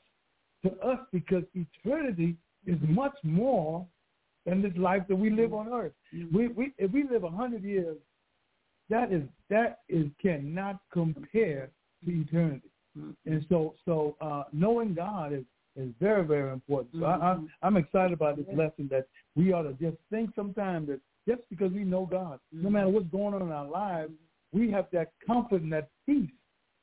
[0.63, 2.35] to us because eternity
[2.65, 3.85] is much more
[4.45, 5.93] than this life that we live on earth.
[6.13, 6.37] Mm-hmm.
[6.37, 7.97] We, we, if we live a hundred years,
[8.89, 11.69] that is that is cannot compare
[12.05, 12.69] to eternity.
[12.97, 13.31] Mm-hmm.
[13.31, 16.89] And so so uh, knowing God is is very very important.
[16.93, 17.23] So mm-hmm.
[17.23, 20.99] I, I'm I'm excited about this lesson that we ought to just think sometimes that
[21.27, 22.73] just because we know God, no mm-hmm.
[22.73, 24.11] matter what's going on in our lives,
[24.51, 26.29] we have that comfort and that peace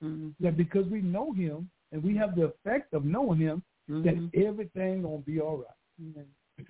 [0.03, 0.29] mm-hmm.
[0.41, 4.05] that because we know Him and we have the effect of knowing Him, mm-hmm.
[4.05, 6.21] that everything gonna be all right.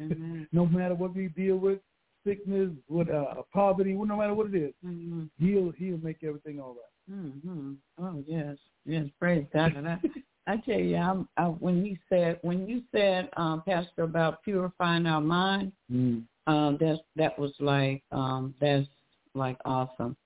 [0.00, 0.42] Mm-hmm.
[0.52, 1.78] no matter what we deal with,
[2.26, 5.24] sickness, with uh, poverty, no matter what it is, mm-hmm.
[5.38, 7.16] he'll he'll make everything all right.
[7.16, 7.72] Mm-hmm.
[7.98, 9.76] Oh yes, yes, praise God.
[9.76, 9.98] And I,
[10.46, 15.06] I tell you, I'm, I, when you said when you said, um, Pastor, about purifying
[15.06, 16.22] our mind, mm.
[16.46, 18.86] um, that's that was like um, that's
[19.34, 20.16] like awesome.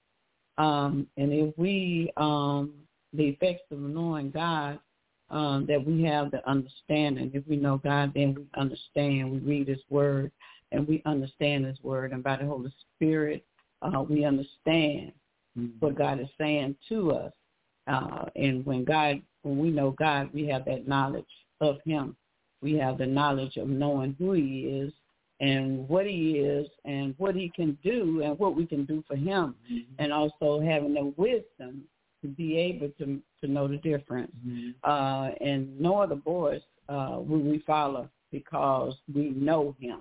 [0.59, 2.72] Um, and if we um,
[3.12, 4.78] the effects of knowing God,
[5.30, 7.30] um, that we have the understanding.
[7.34, 9.30] If we know God, then we understand.
[9.30, 10.32] We read His Word,
[10.72, 13.44] and we understand His Word, and by the Holy Spirit,
[13.82, 15.12] uh, we understand
[15.58, 15.66] mm-hmm.
[15.80, 17.32] what God is saying to us.
[17.86, 21.24] Uh, and when God, when we know God, we have that knowledge
[21.60, 22.16] of Him.
[22.62, 24.92] We have the knowledge of knowing who He is
[25.40, 29.16] and what He is and what He can do and what we can do for
[29.16, 29.94] Him, mm-hmm.
[29.98, 31.84] and also having the wisdom
[32.22, 34.30] to be able to to know the difference.
[34.46, 34.70] Mm-hmm.
[34.84, 40.00] Uh, and no other voice uh, will we follow because we know him.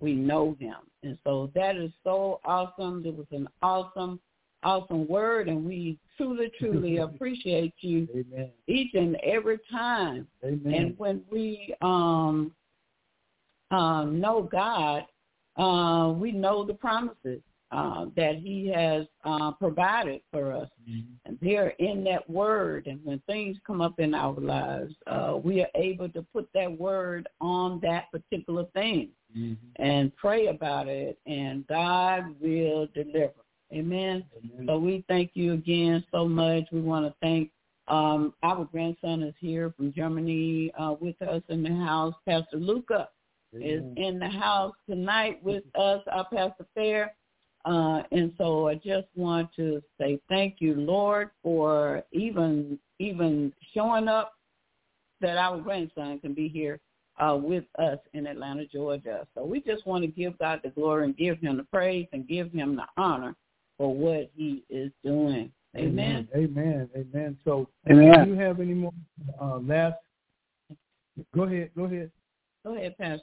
[0.00, 0.76] We know him.
[1.02, 3.02] And so that is so awesome.
[3.06, 4.20] It was an awesome,
[4.62, 8.50] awesome word, and we truly, truly appreciate you Amen.
[8.66, 10.26] each and every time.
[10.44, 10.74] Amen.
[10.74, 12.52] And when we um,
[13.70, 15.04] um, know God,
[15.56, 20.68] uh, we know the promises uh, that he has uh, provided for us.
[20.88, 21.00] Mm-hmm.
[21.26, 22.86] And they're in that word.
[22.86, 26.78] And when things come up in our lives, uh, we are able to put that
[26.78, 29.82] word on that particular thing mm-hmm.
[29.82, 33.32] and pray about it, and God will deliver.
[33.72, 34.24] Amen.
[34.36, 34.66] Amen.
[34.66, 36.64] So we thank you again so much.
[36.72, 37.50] We want to thank
[37.88, 42.14] um, our grandson is here from Germany uh, with us in the house.
[42.26, 43.08] Pastor Luca
[43.54, 43.68] Amen.
[43.68, 47.14] is in the house tonight with us, our Pastor Fair.
[47.64, 54.08] Uh, and so I just want to say thank you, Lord, for even even showing
[54.08, 54.34] up
[55.20, 56.80] that our grandson can be here
[57.18, 59.26] uh, with us in Atlanta, Georgia.
[59.34, 62.26] So we just want to give God the glory and give him the praise and
[62.26, 63.34] give him the honor
[63.76, 65.50] for what he is doing.
[65.76, 66.28] Amen.
[66.34, 66.88] Amen.
[66.96, 67.36] Amen.
[67.44, 68.24] So Amen.
[68.24, 68.92] do you have any more
[69.40, 69.96] uh, last?
[71.34, 71.70] Go ahead.
[71.76, 72.10] Go ahead.
[72.64, 73.22] Go ahead, Pastor.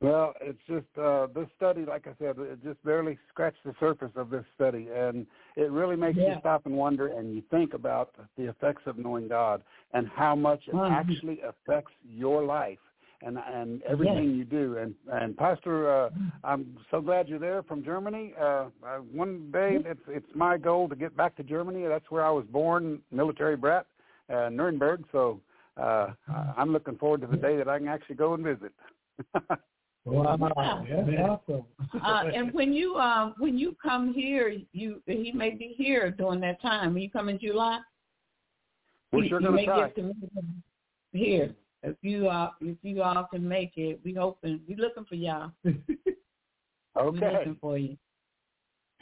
[0.00, 4.12] Well, it's just uh, this study, like I said, it just barely scratched the surface
[4.14, 5.26] of this study, and
[5.56, 6.34] it really makes yeah.
[6.34, 9.62] you stop and wonder, and you think about the effects of knowing God
[9.94, 10.92] and how much it mm-hmm.
[10.92, 12.78] actually affects your life
[13.22, 14.36] and and everything yes.
[14.36, 14.76] you do.
[14.78, 16.10] And and Pastor, uh,
[16.44, 18.34] I'm so glad you're there from Germany.
[18.40, 21.86] Uh, uh, one day, it's it's my goal to get back to Germany.
[21.88, 23.86] That's where I was born, military brat,
[24.32, 25.04] uh, Nuremberg.
[25.10, 25.40] So
[25.76, 26.10] uh,
[26.56, 28.72] I'm looking forward to the day that I can actually go and visit.
[30.10, 31.64] Wow, yeah, awesome.
[32.02, 36.40] uh, and when you uh, when you come here, you he may be here during
[36.40, 36.94] that time.
[36.94, 37.80] When you come in July,
[39.12, 39.80] We're sure you may try.
[39.80, 40.62] get to meet him
[41.12, 41.54] here.
[41.82, 45.52] If you uh, if you all can make it, we hoping we looking for y'all.
[45.66, 45.78] okay.
[46.96, 47.96] We looking for you.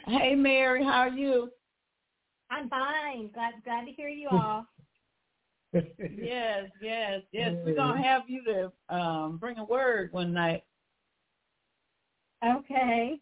[0.05, 1.49] Hey Mary, how are you?
[2.51, 3.29] I'm fine.
[3.33, 4.65] Glad glad to hear you all.
[5.73, 7.53] yes, yes, yes.
[7.65, 10.63] We're gonna have you to um, bring a word one night.
[12.45, 13.19] Okay.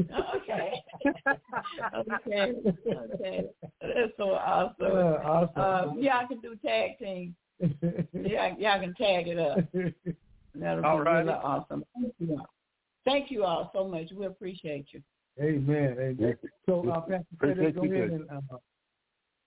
[0.00, 0.72] okay.
[1.96, 2.52] okay.
[3.14, 3.44] Okay.
[3.80, 4.74] That's so awesome.
[4.80, 5.50] Uh, awesome.
[5.56, 7.34] Uh, yeah, I can do tag team.
[8.12, 9.58] yeah, yeah, I can tag it up.
[10.54, 11.18] That'll all be right.
[11.20, 11.84] really awesome.
[11.94, 12.40] Thank you.
[13.04, 14.10] Thank you all so much.
[14.14, 15.02] We appreciate you.
[15.40, 15.96] Amen.
[15.98, 16.36] Amen.
[16.66, 18.56] So, uh, Pastor Peter, go ahead and uh,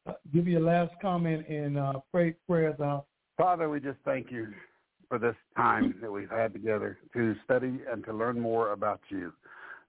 [0.07, 3.05] uh, give your last comment and uh, pray prayers out.
[3.37, 4.47] Father, we just thank you
[5.09, 9.33] for this time that we've had together to study and to learn more about you.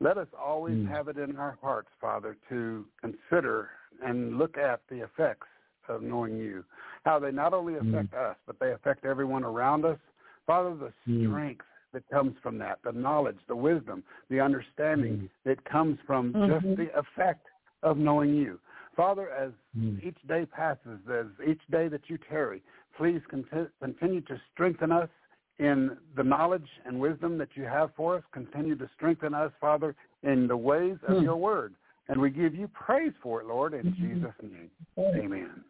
[0.01, 0.89] Let us always mm.
[0.89, 3.69] have it in our hearts, Father, to consider
[4.03, 5.47] and look at the effects
[5.89, 6.65] of knowing you,
[7.05, 7.89] how they not only mm.
[7.89, 8.31] affect mm.
[8.31, 9.99] us, but they affect everyone around us.
[10.47, 11.29] Father, the mm.
[11.29, 15.29] strength that comes from that, the knowledge, the wisdom, the understanding mm.
[15.45, 16.53] that comes from mm-hmm.
[16.53, 17.47] just the effect
[17.83, 18.59] of knowing you.
[18.97, 19.51] Father, as
[20.03, 22.63] each day passes, as each day that you tarry,
[23.01, 25.09] please continue to strengthen us
[25.59, 28.23] in the knowledge and wisdom that you have for us.
[28.31, 31.25] Continue to strengthen us, Father, in the ways of Hmm.
[31.25, 31.75] your word.
[32.09, 33.97] And we give you praise for it, Lord, in Mhm.
[33.97, 34.71] Jesus' name.
[34.99, 35.65] Amen.